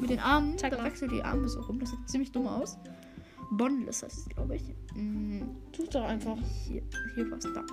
mit 0.00 0.10
den 0.10 0.20
Armen, 0.20 0.56
Zeig 0.56 0.72
mal. 0.78 0.84
wechselt 0.84 1.10
die 1.10 1.22
Arme 1.22 1.48
so 1.48 1.60
rum. 1.62 1.80
Das 1.80 1.90
sieht 1.90 2.08
ziemlich 2.08 2.30
dumm 2.30 2.46
aus. 2.46 2.78
Boneless 3.50 4.02
heißt 4.04 4.18
es, 4.18 4.28
glaube 4.28 4.56
ich. 4.56 4.62
Mm, 4.94 5.42
Tut 5.72 5.92
doch 5.94 6.04
einfach. 6.04 6.36
hier, 6.66 6.82
hier 7.14 7.30
was 7.30 7.40
da. 7.42 7.64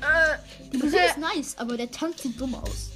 Äh, 0.00 0.38
Die 0.72 0.76
Musik 0.78 1.00
ist 1.06 1.18
nice, 1.18 1.56
aber 1.58 1.76
der 1.76 1.90
Tanz 1.90 2.22
sieht 2.22 2.40
dumm 2.40 2.54
aus. 2.54 2.90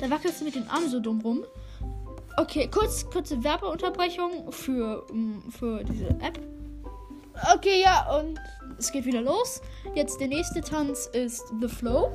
Da 0.00 0.08
wackelst 0.10 0.40
du 0.40 0.44
mit 0.44 0.54
den 0.54 0.68
Armen 0.68 0.88
so 0.88 1.00
dumm 1.00 1.20
rum. 1.20 1.44
Okay, 2.36 2.68
kurz, 2.68 3.08
kurze 3.10 3.42
Werbeunterbrechung 3.42 4.52
für, 4.52 5.06
mm, 5.12 5.50
für 5.50 5.82
diese 5.84 6.08
App. 6.08 6.38
okay, 7.54 7.80
ja, 7.82 8.14
und 8.18 8.38
Es 8.78 8.92
geht 8.92 9.06
wieder 9.06 9.22
los. 9.22 9.62
Jetzt 9.94 10.20
der 10.20 10.28
nächste 10.28 10.60
Tanz 10.60 11.06
ist 11.12 11.42
The 11.60 11.68
Flow. 11.68 12.10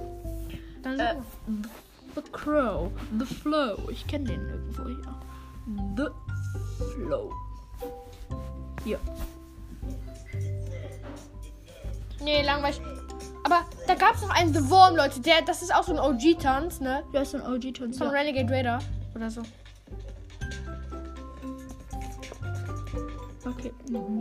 dann 0.83 0.99
Äh, 0.99 1.15
The 2.13 2.21
Crow. 2.31 2.91
The 3.17 3.25
Flow. 3.25 3.77
Ich 3.89 4.05
kenne 4.05 4.25
den 4.25 4.47
irgendwo 4.47 4.83
hier. 4.85 5.15
The 5.97 6.83
Flow. 6.93 7.31
Hier. 8.83 8.99
Nee, 12.23 12.43
langweilig. 12.43 12.79
Aber 13.43 13.65
da 13.87 13.95
gab's 13.95 14.21
noch 14.21 14.29
einen 14.29 14.53
The 14.53 14.69
Worm, 14.69 14.95
Leute. 14.95 15.19
Der, 15.21 15.41
das 15.41 15.63
ist 15.63 15.73
auch 15.73 15.83
so 15.83 15.93
ein 15.93 15.99
OG-Tanz, 15.99 16.79
ne? 16.79 17.03
Da 17.11 17.21
ist 17.21 17.31
so 17.31 17.37
ein 17.37 17.43
OG-Tanz. 17.43 17.97
Von 17.97 18.07
Ja. 18.07 18.13
Renegade 18.13 18.53
Raider 18.53 18.79
oder 19.15 19.31
so. 19.31 19.41
Okay. 23.57 23.73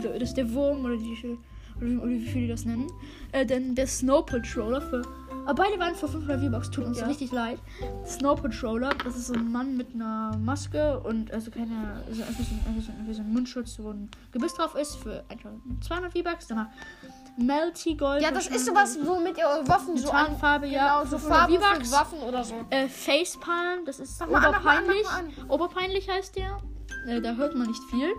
Das 0.03 0.21
ist 0.29 0.35
der 0.37 0.51
Wurm 0.53 0.85
oder 0.85 0.97
die 0.97 1.37
oder 1.77 1.87
wie, 1.89 1.97
oder 1.97 2.09
wie 2.09 2.19
viele 2.25 2.45
die 2.45 2.51
das 2.51 2.65
nennen. 2.65 2.91
Äh, 3.31 3.45
denn 3.45 3.75
der 3.75 3.87
Snow 3.87 4.25
Patroller 4.25 4.81
für. 4.81 5.01
Aber 5.45 5.63
beide 5.63 5.79
waren 5.79 5.95
für 5.95 6.07
500 6.07 6.39
V-Bucks, 6.39 6.69
tut 6.69 6.85
uns 6.85 6.99
Ja. 6.99 7.07
richtig 7.07 7.31
leid. 7.31 7.57
Snow 8.05 8.39
Patroller, 8.39 8.91
das 9.03 9.15
ist 9.15 9.27
so 9.27 9.33
ein 9.33 9.51
Mann 9.51 9.75
mit 9.75 9.95
einer 9.95 10.37
Maske 10.37 10.99
und 10.99 11.31
also 11.31 11.49
keine. 11.49 12.03
Also 12.07 12.21
einfach 12.21 12.43
so, 12.43 12.53
einfach 12.69 12.83
so, 12.85 12.91
einfach 12.91 13.13
so 13.13 13.21
ein 13.21 13.33
Mundschutz, 13.33 13.79
wo 13.79 13.89
ein 13.89 14.09
Gebiss 14.31 14.53
drauf 14.53 14.75
ist 14.75 14.95
für 14.97 15.23
1200 15.29 16.11
V-Bucks. 16.13 16.47
Danach 16.47 16.67
Melty 17.37 17.95
Gold. 17.95 18.21
Ja, 18.21 18.29
das 18.31 18.47
ist 18.47 18.65
sowas, 18.65 18.99
womit 19.03 19.37
ihr 19.37 19.45
eure 19.47 19.67
Waffen 19.67 19.97
so 19.97 20.11
an. 20.11 20.35
Ja. 20.39 20.57
Genau, 21.01 21.05
so 21.09 21.17
500 21.17 21.61
Farbe 21.63 21.85
für 21.85 21.91
Waffen 21.91 22.19
oder 22.19 22.43
so. 22.43 22.55
Äh, 22.69 22.87
Facepalm, 22.87 23.85
das 23.85 23.99
ist 23.99 24.19
Mach 24.19 24.27
mal 24.29 24.45
an, 24.45 24.51
mach 24.51 24.63
mal 24.63 24.77
an, 24.77 24.83
oberpeinlich. 24.83 25.03
mach 25.05 25.21
mal 25.47 25.53
Oberpeinlich 25.55 26.09
heißt 26.09 26.35
der. 26.37 26.57
Äh, 27.07 27.21
da 27.21 27.33
hört 27.33 27.55
man 27.55 27.67
nicht 27.67 27.81
viel. 27.89 28.09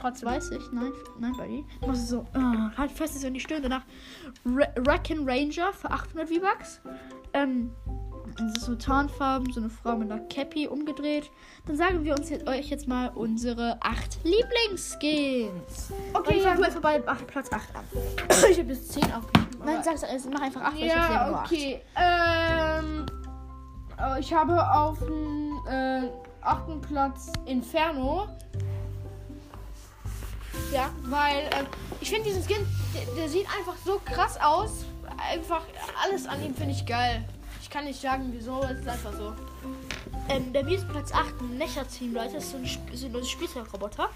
Trotzdem. 0.00 0.28
Weiß 0.28 0.50
ich. 0.50 0.72
Nein, 0.72 0.92
nein, 1.18 1.32
Buddy. 1.36 1.64
Du 1.80 1.88
machst 1.88 2.08
so, 2.08 2.24
ah, 2.34 2.70
halt 2.76 2.90
fest 2.90 3.20
so 3.20 3.26
in 3.26 3.34
die 3.34 3.40
Stirn. 3.40 3.62
Danach 3.62 3.82
Wrecken 4.44 5.28
Ranger 5.28 5.72
für 5.72 5.90
800 5.90 6.28
V-Bucks. 6.28 6.80
Ähm, 7.32 7.72
das 8.36 8.58
ist 8.58 8.66
so 8.66 8.74
Tarnfarben, 8.74 9.52
so 9.52 9.60
eine 9.60 9.70
Frau 9.70 9.96
mit 9.96 10.10
einer 10.10 10.20
Cappy 10.28 10.68
umgedreht. 10.68 11.30
Dann 11.66 11.76
sagen 11.76 12.04
wir 12.04 12.14
uns 12.14 12.30
jetzt, 12.30 12.46
euch 12.46 12.68
jetzt 12.68 12.86
mal 12.86 13.08
unsere 13.08 13.78
8 13.80 14.20
Lieblingsskins. 14.24 15.92
Okay, 16.12 16.34
Dann 16.34 16.36
ja. 16.36 16.42
fang 16.44 16.56
du 16.58 16.64
einfach 16.64 16.80
bei 16.80 16.98
Platz 16.98 17.52
8 17.52 17.76
an. 17.76 17.84
Ich 18.50 18.58
habe 18.58 18.68
bis 18.68 18.88
10 18.88 19.02
aufgeschrieben. 19.12 19.58
Nein, 19.64 19.82
sag's, 19.82 20.04
also 20.04 20.30
mach 20.30 20.40
einfach 20.40 20.62
8, 20.62 20.74
weil 20.74 20.84
ich 20.84 20.92
erkläre 20.92 21.30
nur 21.30 21.36
Ja, 21.36 21.44
okay. 21.44 21.82
Ähm, 21.96 23.06
äh, 23.98 24.20
ich 24.20 24.32
habe 24.32 24.70
auf 24.72 24.98
dem 25.00 25.58
äh, 25.68 26.08
achten 26.42 26.80
Platz 26.80 27.32
Inferno. 27.46 28.28
Ja, 30.72 30.90
weil 31.04 31.46
äh, 31.46 31.64
ich 32.00 32.10
finde 32.10 32.24
diesen 32.24 32.42
Skin, 32.44 32.66
der, 32.94 33.14
der 33.14 33.28
sieht 33.28 33.46
einfach 33.58 33.74
so 33.84 34.00
krass 34.04 34.38
aus. 34.40 34.70
Einfach 35.30 35.62
alles 36.04 36.26
an 36.26 36.44
ihm 36.44 36.54
finde 36.54 36.72
ich 36.72 36.84
geil. 36.86 37.24
Ich 37.62 37.70
kann 37.70 37.84
nicht 37.84 38.00
sagen, 38.00 38.30
wieso, 38.32 38.62
es 38.62 38.78
ist 38.80 38.88
einfach 38.88 39.12
so. 39.12 39.32
Ähm, 40.28 40.52
mir 40.62 40.76
ist 40.76 40.88
Platz 40.88 41.12
8 41.12 41.40
ein 41.40 41.58
Mecha-Team, 41.58 42.14
Leute. 42.14 42.34
Das 42.34 42.44
ist 42.44 42.50
so 42.52 42.56
ein, 42.58 42.64
Sp 42.68 42.84
so 42.94 43.06
ein 43.06 43.24
Spielzeugroboter. 43.24 44.10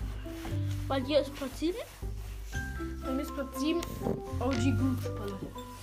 Weil 0.89 1.05
hier 1.05 1.21
ist 1.21 1.35
Platz 1.35 1.59
7. 1.59 1.77
Bei 3.05 3.11
mir 3.13 3.23
ist 3.23 3.35
Platz 3.35 3.59
7 3.61 3.81
OG 4.41 4.55
Skin. 4.55 4.99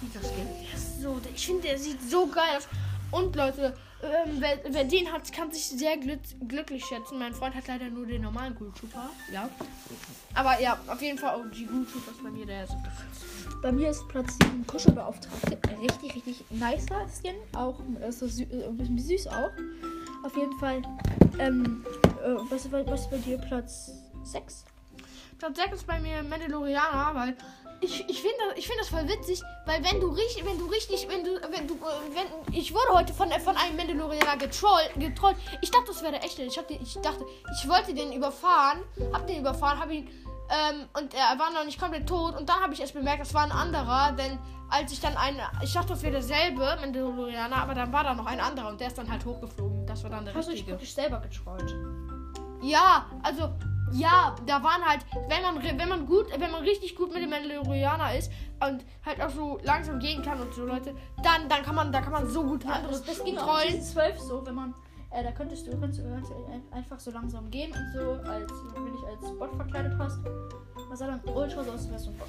Dieser 0.01 0.19
Skin. 0.21 0.47
Der 0.63 0.73
ist 0.77 1.01
so, 1.01 1.19
der- 1.19 1.31
ich 1.33 1.45
finde, 1.45 1.63
der 1.63 1.77
sieht 1.77 2.01
so 2.09 2.27
geil 2.27 2.57
aus. 2.57 2.67
Und 3.11 3.35
Leute, 3.35 3.75
ähm, 4.03 4.37
wer, 4.39 4.59
wer 4.69 4.83
den 4.83 5.11
hat, 5.11 5.31
kann 5.33 5.51
sich 5.51 5.65
sehr 5.65 5.97
glück, 5.97 6.19
glücklich 6.47 6.85
schätzen. 6.85 7.19
Mein 7.19 7.33
Freund 7.33 7.55
hat 7.55 7.67
leider 7.67 7.89
nur 7.89 8.05
den 8.05 8.21
normalen 8.21 8.55
Ghoul 8.55 8.71
Trooper. 8.73 9.09
Ja. 9.33 9.49
Aber 10.35 10.59
ja, 10.61 10.79
auf 10.87 11.01
jeden 11.01 11.17
Fall 11.17 11.35
OG 11.35 11.67
Ghoul 11.67 11.85
Trooper 11.85 12.11
ist 12.11 12.23
bei 12.23 12.29
mir 12.29 12.45
der 12.45 12.67
Bei 13.61 13.71
mir 13.71 13.89
ist 13.89 14.07
Platz 14.07 14.37
7 14.43 14.65
Kuschelbeauftragte. 14.67 15.57
Richtig, 15.81 16.15
richtig 16.15 16.45
nicer 16.49 17.07
Skin. 17.09 17.35
Auch 17.53 17.79
äh, 18.01 18.11
so 18.11 18.27
sü 18.27 18.43
äh, 18.43 18.65
ein 18.65 18.77
bisschen 18.77 18.99
süß 18.99 19.27
auch. 19.27 19.51
Auf 20.23 20.35
jeden 20.35 20.57
Fall. 20.59 20.81
Ähm, 21.39 21.85
äh, 22.23 22.35
was, 22.49 22.71
was 22.71 22.85
was 22.87 23.01
ist 23.01 23.11
bei 23.11 23.17
dir 23.17 23.37
Platz 23.37 23.91
6? 24.23 24.65
Platz 25.39 25.57
6 25.57 25.73
ist 25.73 25.87
bei 25.87 25.99
mir 25.99 26.21
Mandalorianer, 26.23 27.15
weil 27.15 27.37
ich, 27.81 28.09
ich 28.09 28.21
finde 28.21 28.35
das, 28.49 28.57
ich 28.57 28.67
find 28.67 28.79
das 28.79 28.89
voll 28.89 29.07
witzig, 29.07 29.41
weil 29.65 29.83
wenn 29.83 29.99
du 29.99 30.07
richtig, 30.09 30.45
wenn 30.45 30.57
du 30.57 30.65
richtig, 30.65 31.07
wenn 31.07 31.23
du, 31.23 31.35
wenn 31.51 31.67
du, 31.67 31.79
wenn, 31.79 32.53
ich 32.53 32.73
wurde 32.73 32.89
heute 32.93 33.13
von, 33.13 33.29
von 33.31 33.55
einem 33.55 33.77
Mandalorianer 33.77 34.37
getrollt, 34.37 34.91
getrollt. 34.95 35.37
Ich 35.61 35.71
dachte, 35.71 35.87
das 35.87 36.01
wäre 36.01 36.13
der 36.13 36.23
echte. 36.23 36.43
Ich, 36.43 36.57
hab 36.57 36.67
den, 36.67 36.81
ich 36.81 36.93
dachte, 36.95 37.25
ich 37.57 37.69
wollte 37.69 37.93
den 37.93 38.11
überfahren, 38.11 38.79
hab 39.13 39.27
den 39.27 39.39
überfahren, 39.39 39.79
hab 39.79 39.89
ihn, 39.91 40.07
ähm, 40.49 40.87
und 40.97 41.13
er 41.13 41.37
war 41.39 41.51
noch 41.51 41.63
nicht 41.63 41.79
komplett 41.79 42.07
tot. 42.07 42.35
Und 42.37 42.49
dann 42.49 42.59
habe 42.59 42.73
ich 42.73 42.81
erst 42.81 42.93
bemerkt, 42.93 43.21
das 43.21 43.33
war 43.33 43.43
ein 43.43 43.51
anderer, 43.51 44.11
denn 44.13 44.39
als 44.69 44.91
ich 44.91 44.99
dann 44.99 45.15
einen, 45.15 45.39
ich 45.63 45.73
dachte, 45.73 45.89
das 45.89 46.01
wäre 46.01 46.13
derselbe 46.13 46.77
Mandalorianer, 46.81 47.55
aber 47.55 47.73
dann 47.75 47.91
war 47.93 48.03
da 48.03 48.13
noch 48.13 48.25
ein 48.25 48.39
anderer 48.39 48.67
und 48.69 48.79
der 48.79 48.87
ist 48.87 48.97
dann 48.97 49.09
halt 49.09 49.25
hochgeflogen. 49.25 49.85
Das 49.87 50.03
war 50.03 50.09
dann 50.09 50.25
der 50.25 50.33
Hast 50.33 50.47
du 50.47 50.51
dich 50.51 50.59
richtige. 50.59 50.73
wirklich 50.73 50.93
selber 50.93 51.19
getrollt? 51.19 51.75
Ja, 52.61 53.05
also 53.23 53.49
ja, 53.93 54.35
da 54.45 54.63
waren 54.63 54.83
halt, 54.85 55.05
wenn 55.27 55.41
man 55.41 55.63
wenn 55.79 55.89
man 55.89 56.05
gut, 56.05 56.27
wenn 56.37 56.51
man 56.51 56.61
richtig 56.63 56.95
gut 56.95 57.13
mit 57.13 57.21
dem 57.23 57.29
Mandalorianer 57.29 58.15
ist 58.15 58.31
und 58.65 58.83
halt 59.05 59.21
auch 59.21 59.29
so 59.29 59.59
langsam 59.63 59.99
gehen 59.99 60.21
kann 60.21 60.39
und 60.39 60.53
so 60.53 60.65
Leute, 60.65 60.95
dann 61.23 61.47
dann 61.49 61.63
kann 61.63 61.75
man 61.75 61.91
da 61.91 62.01
kann 62.01 62.11
man 62.13 62.27
so 62.29 62.43
gut 62.43 62.65
andere 62.65 62.91
das, 62.91 63.03
das 63.03 63.23
ging 63.23 63.37
auch 63.37 63.61
in 63.61 63.67
trollen. 63.67 63.81
Season 63.81 63.93
12 63.93 64.19
so, 64.19 64.45
wenn 64.45 64.55
man. 64.55 64.73
Äh, 65.11 65.23
da 65.23 65.31
könntest 65.31 65.65
du, 65.65 65.71
könntest, 65.71 66.01
du- 66.03 66.75
einfach 66.75 66.99
so 66.99 67.09
langsam 67.09 67.49
gehen 67.49 67.71
und 67.71 67.91
so, 67.99 68.11
als 68.29 68.51
wenn 68.75 68.85
du 68.85 68.91
dich 68.91 69.03
als 69.07 69.39
Bot 69.39 69.55
verkleidet 69.55 69.93
hast. 69.97 70.19
Das 70.87 70.99
sah 70.99 71.07
dann 71.07 71.19
ultra 71.35 71.63
so 71.63 71.71
aus, 71.71 71.89
als 71.91 72.07
ein 72.07 72.15
Bot. 72.15 72.27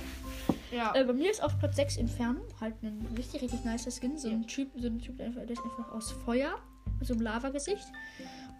Ja. 0.70 0.94
Äh, 0.94 1.04
bei 1.04 1.12
mir 1.12 1.30
ist 1.30 1.42
auf 1.42 1.58
Platz 1.58 1.76
6 1.76 1.98
Inferno 1.98 2.40
halt 2.58 2.82
ein 2.82 3.06
richtig, 3.18 3.42
richtig 3.42 3.64
nicer 3.66 3.90
Skin. 3.90 4.16
So 4.16 4.28
ein 4.30 4.46
Typ, 4.46 4.70
so 4.78 4.86
ein 4.86 4.98
Typ, 4.98 5.18
der, 5.18 5.26
einfach, 5.26 5.42
der 5.42 5.50
ist 5.50 5.62
einfach 5.62 5.92
aus 5.92 6.10
Feuer, 6.24 6.54
mit 6.98 7.06
so 7.06 7.12
einem 7.12 7.22
Lava-Gesicht. 7.22 7.84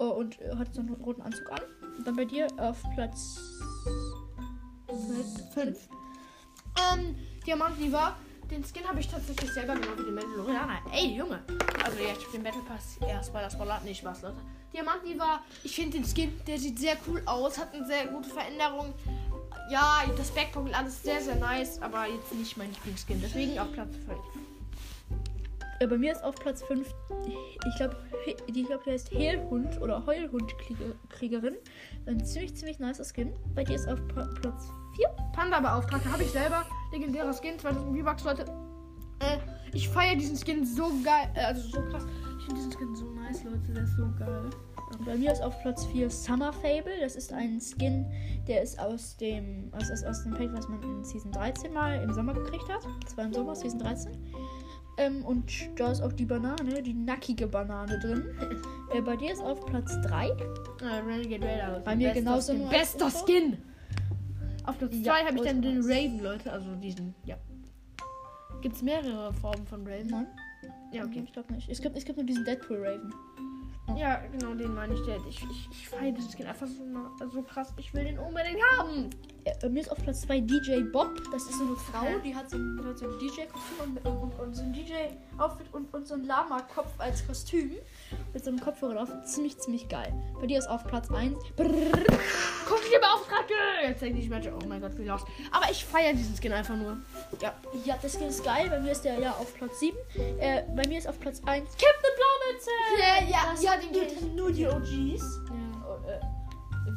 Oh, 0.00 0.12
und 0.12 0.40
äh, 0.40 0.56
hat 0.56 0.74
so 0.74 0.80
einen 0.80 0.94
roten 0.94 1.20
Anzug 1.20 1.52
an. 1.52 1.60
Und 1.98 2.06
dann 2.06 2.16
bei 2.16 2.24
dir 2.24 2.46
auf 2.56 2.82
Platz 2.94 3.38
5. 5.52 5.78
Ähm, 6.94 7.14
Diamantliver, 7.46 8.16
den 8.50 8.64
Skin 8.64 8.88
habe 8.88 8.98
ich 8.98 9.08
tatsächlich 9.08 9.52
selber 9.52 9.74
gemacht 9.74 9.98
wie 9.98 10.04
den 10.04 10.14
Mandalorianer. 10.14 10.80
Ey, 10.90 11.14
Junge. 11.14 11.42
Also 11.84 11.98
ja, 11.98 12.14
ich 12.18 12.26
den 12.32 12.42
Battle 12.42 12.62
Pass 12.62 12.96
erst 13.06 13.30
bei 13.34 13.42
das 13.42 13.52
Spoiler. 13.52 13.78
Nee, 13.84 13.94
Spaß, 13.94 14.22
Leute. 14.22 14.38
Diamantliver, 14.72 15.40
ich 15.64 15.74
finde 15.74 15.98
den 15.98 16.06
Skin, 16.06 16.32
der 16.46 16.58
sieht 16.58 16.78
sehr 16.78 16.96
cool 17.06 17.20
aus, 17.26 17.58
hat 17.58 17.74
eine 17.74 17.84
sehr 17.84 18.06
gute 18.06 18.30
Veränderung. 18.30 18.94
Ja, 19.70 20.02
das 20.16 20.30
Backpocket, 20.30 20.74
alles 20.74 21.02
sehr, 21.02 21.20
sehr 21.20 21.36
nice, 21.36 21.80
aber 21.82 22.06
jetzt 22.06 22.32
nicht 22.32 22.56
mein 22.56 22.70
Lieblingsskin. 22.70 23.20
Deswegen 23.20 23.58
auf 23.58 23.70
Platz 23.72 23.94
5. 24.06 24.18
Äh, 25.82 25.86
bei 25.86 25.96
mir 25.96 26.12
ist 26.12 26.22
auf 26.22 26.34
Platz 26.34 26.62
5, 26.62 26.86
ich 27.66 27.74
glaube, 27.76 27.96
ich 28.46 28.66
glaube, 28.66 28.82
der 28.84 28.92
heißt 28.92 29.10
Hehlhund 29.12 29.80
oder 29.80 30.04
Heulhundkriegerin. 30.04 31.54
Ein 32.06 32.22
ziemlich, 32.24 32.54
ziemlich 32.54 32.78
nicer 32.78 33.04
Skin. 33.04 33.32
Bei 33.54 33.64
dir 33.64 33.76
ist 33.76 33.88
auf 33.88 33.98
Pa- 34.08 34.28
Platz 34.40 34.70
4. 34.96 35.08
Panda-Beauftragte 35.32 36.12
habe 36.12 36.22
ich 36.22 36.30
selber. 36.30 36.66
Legendärer 36.92 37.32
Skin, 37.32 37.58
2000 37.58 37.96
V-Bucks, 37.98 38.24
Leute. 38.24 38.44
Äh, 39.20 39.38
ich 39.72 39.88
feiere 39.88 40.16
diesen 40.16 40.36
Skin 40.36 40.66
so 40.66 40.90
geil. 41.02 41.30
Äh, 41.34 41.44
also 41.46 41.66
so 41.68 41.80
krass. 41.88 42.06
Ich 42.38 42.44
finde 42.44 42.56
diesen 42.60 42.72
Skin 42.72 42.94
so 42.94 43.04
nice, 43.12 43.42
Leute. 43.44 43.72
Der 43.74 43.84
ist 43.84 43.96
so 43.96 44.06
geil. 44.18 44.50
Und 44.92 45.06
bei 45.06 45.16
mir 45.16 45.32
ist 45.32 45.40
auf 45.42 45.58
Platz 45.62 45.86
4 45.86 46.10
Summer 46.10 46.52
Fable. 46.52 47.00
Das 47.00 47.16
ist 47.16 47.32
ein 47.32 47.58
Skin, 47.58 48.04
der 48.46 48.62
ist 48.62 48.78
aus 48.78 49.16
dem, 49.16 49.72
aus, 49.72 49.90
aus, 49.90 50.04
aus 50.04 50.22
dem 50.24 50.32
Pack, 50.34 50.50
was 50.52 50.68
man 50.68 50.82
in 50.82 51.04
Season 51.04 51.32
13 51.32 51.72
mal 51.72 52.02
im 52.02 52.12
Sommer 52.12 52.34
gekriegt 52.34 52.68
hat. 52.68 52.82
Das 53.04 53.16
war 53.16 53.24
im 53.24 53.32
Sommer, 53.32 53.54
Season 53.54 53.78
13. 53.78 54.12
Ähm, 54.96 55.24
und 55.24 55.50
da 55.76 55.92
ist 55.92 56.02
auch 56.02 56.12
die 56.12 56.26
Banane, 56.26 56.82
die 56.82 56.94
nackige 56.94 57.46
Banane 57.46 57.98
drin. 57.98 58.24
äh, 58.94 59.00
bei 59.00 59.16
dir 59.16 59.32
ist 59.32 59.40
auf 59.40 59.64
Platz 59.66 59.98
3. 60.02 60.28
Äh. 60.28 61.80
Bei 61.84 61.96
mir 61.96 62.12
genauso 62.12 62.52
Skin. 62.52 62.68
Bester. 62.68 63.10
Skin. 63.10 63.56
Auf 64.66 64.78
Platz 64.78 64.92
2 64.92 64.98
Ja, 64.98 65.14
habe 65.26 65.36
ich 65.36 65.42
dann 65.42 65.62
den. 65.62 65.80
Raven, 65.82 66.22
Leute. 66.22 66.52
Also 66.52 66.74
diesen, 66.76 67.14
ja. 67.24 67.36
Gibt 68.60 68.76
es 68.76 68.82
mehrere 68.82 69.32
Formen 69.32 69.66
von 69.66 69.86
Raven? 69.86 70.08
Nein? 70.08 70.26
Ja, 70.92 71.04
okay. 71.04 71.22
Ich 71.24 71.32
glaube 71.32 71.52
nicht. 71.54 71.68
Es 71.70 71.80
gibt, 71.80 71.96
es 71.96 72.04
gibt 72.04 72.18
nur 72.18 72.26
diesen 72.26 72.44
Deadpool 72.44 72.78
Raven. 72.78 73.14
Ja, 73.96 74.20
genau, 74.32 74.54
den 74.54 74.74
meine 74.74 74.94
ich. 74.94 75.00
Der, 75.02 75.16
ich 75.28 75.42
ich, 75.42 75.68
ich 75.70 75.88
feiere 75.88 76.12
diesen 76.12 76.30
Skin 76.30 76.46
einfach 76.46 76.66
so, 76.66 77.28
so 77.32 77.42
krass. 77.42 77.72
Ich 77.78 77.92
will 77.94 78.04
den 78.04 78.18
unbedingt 78.18 78.60
haben. 78.76 79.10
Äh, 79.44 79.54
bei 79.60 79.68
mir 79.68 79.80
ist 79.80 79.90
auf 79.90 79.98
Platz 80.02 80.22
2 80.22 80.40
DJ 80.40 80.80
Bob. 80.92 81.20
Das 81.32 81.42
ist 81.42 81.58
so 81.58 81.64
eine 81.64 81.76
Frau, 81.76 82.04
Hä? 82.04 82.20
die 82.24 82.34
hat 82.34 82.50
so 82.50 82.58
hat 82.58 82.98
so 82.98 83.06
ein 83.06 83.18
DJ-Kostüm 83.18 83.96
und, 84.04 84.06
und, 84.06 84.38
und 84.38 84.54
so 84.54 84.62
ein 84.62 84.72
DJ-Outfit 84.72 85.66
und, 85.72 85.92
und 85.94 86.06
so 86.06 86.14
ein 86.14 86.24
Lama-Kopf 86.24 86.92
als 86.98 87.26
Kostüm. 87.26 87.72
Mit 88.32 88.44
so 88.44 88.50
einem 88.50 88.60
Kopfhörer 88.60 88.94
drauf. 88.94 89.08
Ziemlich, 89.24 89.58
ziemlich 89.58 89.88
geil. 89.88 90.12
Bei 90.40 90.46
dir 90.46 90.58
ist 90.58 90.68
auf 90.68 90.84
Platz 90.84 91.10
1. 91.10 91.34
Guck 91.56 91.66
dir 91.66 93.00
Beauftragte! 93.00 93.54
Jetzt 93.82 94.02
denke 94.02 94.20
ich 94.20 94.28
mir, 94.28 94.40
oh 94.54 94.66
mein 94.66 94.80
Gott, 94.80 94.96
wie 94.98 95.04
lost. 95.04 95.26
Aber 95.50 95.70
ich 95.70 95.84
feiere 95.84 96.12
diesen 96.12 96.36
Skin 96.36 96.52
einfach 96.52 96.76
nur. 96.76 96.98
Ja. 97.40 97.54
Ja, 97.84 97.98
das 98.00 98.14
Skin 98.14 98.28
ist 98.28 98.44
geil. 98.44 98.68
Bei 98.68 98.80
mir 98.80 98.92
ist 98.92 99.02
der 99.02 99.18
ja 99.18 99.32
auf 99.32 99.54
Platz 99.54 99.80
7. 99.80 99.96
Äh, 100.38 100.62
bei 100.74 100.86
mir 100.86 100.98
ist 100.98 101.08
auf 101.08 101.18
Platz 101.18 101.40
1 101.44 101.68
Captain 101.70 102.12
Blaumütze. 102.16 102.70
Ja, 102.98 103.28
ja, 103.28 103.52
das 103.52 103.62
ja, 103.62 103.72
den 103.76 103.92
kenn 103.92 104.34
nur 104.34 104.52
die 104.52 104.66
OGs. 104.66 105.40
Oh, 105.50 106.08
äh, 106.08 106.20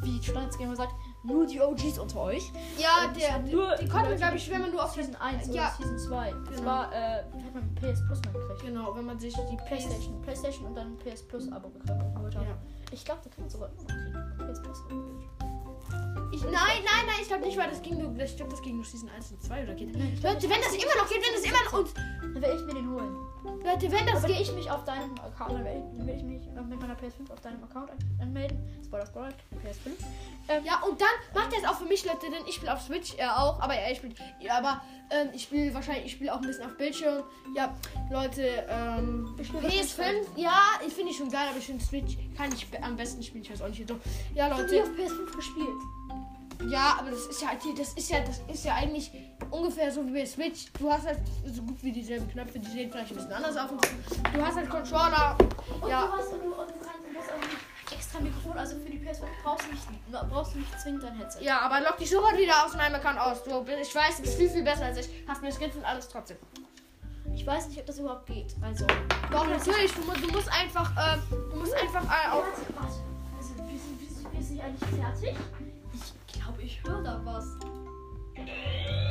wie 0.02 0.22
Steinsgamer 0.22 0.76
sagt, 0.76 0.92
nur 1.24 1.46
die 1.46 1.60
OGs 1.60 1.98
unter 1.98 2.20
euch. 2.20 2.52
Ja, 2.78 3.08
Und 3.08 3.16
der, 3.20 3.38
nur 3.40 3.74
die, 3.76 3.84
die 3.84 3.90
konnten, 3.90 4.16
glaube 4.16 4.36
ich, 4.36 4.50
wenn 4.50 4.60
man 4.60 4.70
nur 4.70 4.84
auf 4.84 4.92
Season 4.92 5.16
1 5.16 5.48
oder 5.48 5.56
Ja. 5.56 5.74
Season 5.78 5.98
2. 5.98 6.32
Das 6.46 6.56
Genau. 6.56 6.66
war, 6.70 6.92
äh, 6.92 7.16
hat 7.22 7.54
man 7.54 7.74
PS 7.76 8.04
Plus 8.06 8.20
mal 8.24 8.32
gekriegt. 8.32 8.62
Genau, 8.66 8.94
wenn 8.96 9.06
man 9.06 9.18
sich 9.18 9.34
die 9.34 9.56
Playstation, 9.66 10.20
Playstation 10.22 10.66
und 10.66 10.74
dann 10.76 10.96
PS 10.98 11.22
Plus 11.22 11.50
Abo 11.50 11.68
gekriegt. 11.70 11.90
haben. 11.90 12.30
Ja. 12.34 12.56
Ich 12.92 13.04
glaube, 13.04 13.20
da 13.24 13.30
kann 13.30 13.40
man 13.40 13.50
sogar 13.50 13.68
immer 13.70 13.82
noch 13.82 14.36
kriegen. 14.36 14.52
PS 14.52 14.62
Plus 14.62 14.78
Abo. 14.90 16.23
Ich, 16.34 16.42
nein, 16.42 16.52
nein, 16.52 17.04
nein, 17.06 17.16
ich 17.20 17.28
glaube 17.28 17.44
nicht, 17.44 17.56
weil 17.56 17.70
das 17.70 17.80
ging 17.82 17.98
nur, 17.98 18.18
ich 18.24 18.36
glaube, 18.36 18.50
das 18.50 18.60
ging 18.62 18.76
nur 18.76 18.84
Season 18.84 19.08
1 19.08 19.30
und 19.32 19.42
2 19.42 19.62
oder 19.62 19.74
geht. 19.74 19.94
Leute, 19.94 20.42
wenn 20.50 20.60
das 20.60 20.74
immer 20.74 20.96
noch 20.96 21.08
geht, 21.08 21.18
wenn 21.22 21.34
das 21.34 21.44
immer 21.44 21.64
noch 21.64 21.78
und 21.78 21.94
Dann 22.34 22.42
werde 22.42 22.56
ich 22.56 22.62
mir 22.66 22.74
den 22.74 22.90
holen. 22.90 23.16
Leute, 23.64 23.92
wenn 23.92 24.06
das 24.06 24.24
geht, 24.24 24.40
ich 24.40 24.52
mich 24.54 24.70
auf 24.70 24.84
deinem 24.84 25.14
Account, 25.20 25.52
ich, 25.60 25.96
dann 25.96 26.06
werde 26.06 26.18
ich 26.18 26.24
mich 26.24 26.42
mit 26.46 26.80
meiner 26.80 26.94
PS5 26.94 27.30
auf 27.32 27.40
deinem 27.40 27.62
Account 27.62 27.90
an- 27.90 27.98
anmelden. 28.20 28.58
Spoiler, 28.84 29.06
Spoiler, 29.06 29.28
PS5. 29.28 29.90
Ähm, 30.48 30.64
ja, 30.64 30.80
und 30.82 31.00
dann 31.00 31.08
macht 31.34 31.52
er 31.52 31.58
es 31.62 31.68
auch 31.68 31.78
für 31.78 31.84
mich, 31.86 32.04
Leute, 32.04 32.30
denn 32.30 32.44
ich 32.46 32.56
spiele 32.56 32.72
auf 32.74 32.80
Switch, 32.82 33.14
er 33.16 33.40
auch, 33.42 33.60
aber 33.60 33.74
ja, 33.74 33.90
ich 33.90 33.98
spiele, 33.98 34.14
ja, 34.40 34.58
aber 34.58 34.80
ähm, 35.10 35.28
ich 35.32 35.42
spiele 35.44 35.72
wahrscheinlich, 35.72 36.06
ich 36.06 36.12
spiele 36.12 36.32
auch 36.34 36.38
ein 36.40 36.46
bisschen 36.46 36.64
auf 36.64 36.76
Bildschirm. 36.76 37.22
Ja, 37.56 37.74
Leute, 38.10 38.64
ähm, 38.68 39.34
Ich 39.38 39.46
spiel 39.46 39.60
PS5, 39.60 40.12
ja, 40.36 40.58
ich 40.86 40.92
finde 40.92 41.12
ich 41.12 41.16
schon 41.18 41.30
geil, 41.30 41.46
aber 41.48 41.58
ich 41.58 41.66
finde 41.66 41.84
Switch 41.84 42.16
kann 42.36 42.50
ich 42.52 42.66
am 42.82 42.96
besten 42.96 43.22
spielen, 43.22 43.44
ich 43.44 43.50
weiß 43.52 43.62
auch 43.62 43.68
nicht 43.68 43.88
so. 43.88 43.94
Ja, 44.34 44.46
Ich 44.48 44.52
habe 44.52 44.62
Leute, 44.62 44.82
auf 44.82 44.88
PS5 44.90 45.36
gespielt. 45.36 45.68
Ja, 46.68 46.96
aber 46.98 47.10
das 47.10 47.26
ist 47.26 47.42
ja 47.42 47.48
das 47.76 47.92
ist 47.94 48.10
ja 48.10 48.20
das 48.20 48.40
ist 48.52 48.64
ja 48.64 48.74
eigentlich 48.74 49.10
ungefähr 49.50 49.90
so 49.92 50.06
wie 50.06 50.12
bei 50.12 50.26
Switch. 50.26 50.72
Du 50.78 50.90
hast 50.90 51.06
halt 51.06 51.18
so 51.46 51.62
gut 51.62 51.82
wie 51.82 51.92
dieselben 51.92 52.28
Knöpfe, 52.30 52.58
die 52.58 52.70
sehen 52.70 52.90
vielleicht 52.90 53.10
ein 53.10 53.16
bisschen 53.16 53.32
anders 53.32 53.56
aus. 53.56 53.70
Du 54.32 54.42
hast 54.44 54.56
halt 54.56 54.70
Controller. 54.70 55.36
Und 55.80 55.88
Ja. 55.88 56.06
du 56.06 56.12
hast 56.12 56.32
und 56.32 56.42
du, 56.42 56.46
und 56.54 56.68
du 56.70 56.74
kannst, 56.80 57.04
du 57.04 57.18
auch 57.18 57.92
extra 57.96 58.20
Mikrofon, 58.20 58.56
also 58.58 58.76
für 58.78 58.90
die 58.90 58.98
PS5 58.98 59.24
brauchst 59.42 59.66
du 59.66 59.70
nicht, 59.72 60.30
brauchst 60.30 60.54
du 60.54 60.58
nicht 60.58 60.80
zwingend 60.80 61.02
dein 61.02 61.16
Headset. 61.18 61.42
Ja, 61.44 61.60
aber 61.60 61.80
lock 61.80 61.98
dich 61.98 62.10
sofort 62.10 62.36
wieder 62.38 62.64
aus 62.64 62.74
meinem 62.74 62.94
Account 62.94 63.18
aus. 63.18 63.42
Du, 63.44 63.50
ich 63.80 63.94
weiß, 63.94 64.16
du 64.16 64.22
bist 64.22 64.36
viel, 64.36 64.48
viel 64.50 64.62
besser 64.64 64.86
als 64.86 64.98
ich. 64.98 65.08
Hast 65.28 65.42
mir 65.42 65.52
Skins 65.52 65.76
und 65.76 65.84
alles 65.84 66.08
trotzdem. 66.08 66.36
Ich 67.34 67.46
weiß 67.46 67.68
nicht, 67.68 67.80
ob 67.80 67.86
das 67.86 67.98
überhaupt 67.98 68.26
geht. 68.26 68.54
Also. 68.62 68.86
Doch, 69.30 69.46
natürlich. 69.48 69.92
Du, 69.92 70.02
musst- 70.02 70.22
du 70.22 70.28
musst 70.32 70.48
einfach, 70.52 70.90
äh, 70.96 71.18
du 71.30 71.56
musst 71.58 71.74
einfach 71.74 72.04
äh, 72.04 72.30
auf. 72.30 72.44
Warte, 72.44 72.74
warte. 72.76 72.94
Also, 73.36 73.54
wir 73.56 73.78
sind, 73.78 74.00
wir 74.00 74.08
sind, 74.08 74.32
wir 74.32 74.42
sind 74.42 74.60
eigentlich 74.60 75.00
fertig. 75.00 75.36
Ich 76.86 76.90
glaube, 76.90 77.24
ich 78.36 79.03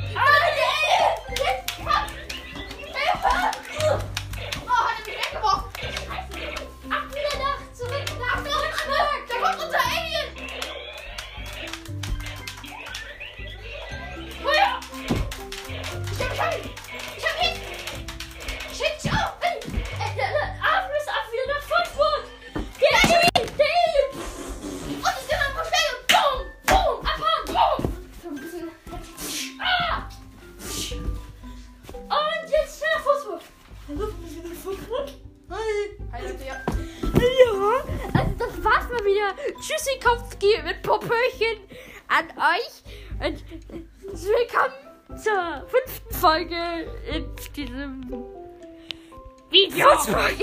That's 49.94 50.08
right. 50.12 50.36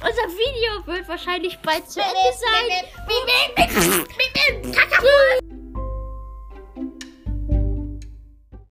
Unser 0.00 0.28
Video 0.28 0.86
wird 0.86 1.06
wahrscheinlich 1.08 1.58
bald 1.58 1.90
zu 1.90 2.00
Ende 2.00 2.14
sein. 2.32 2.64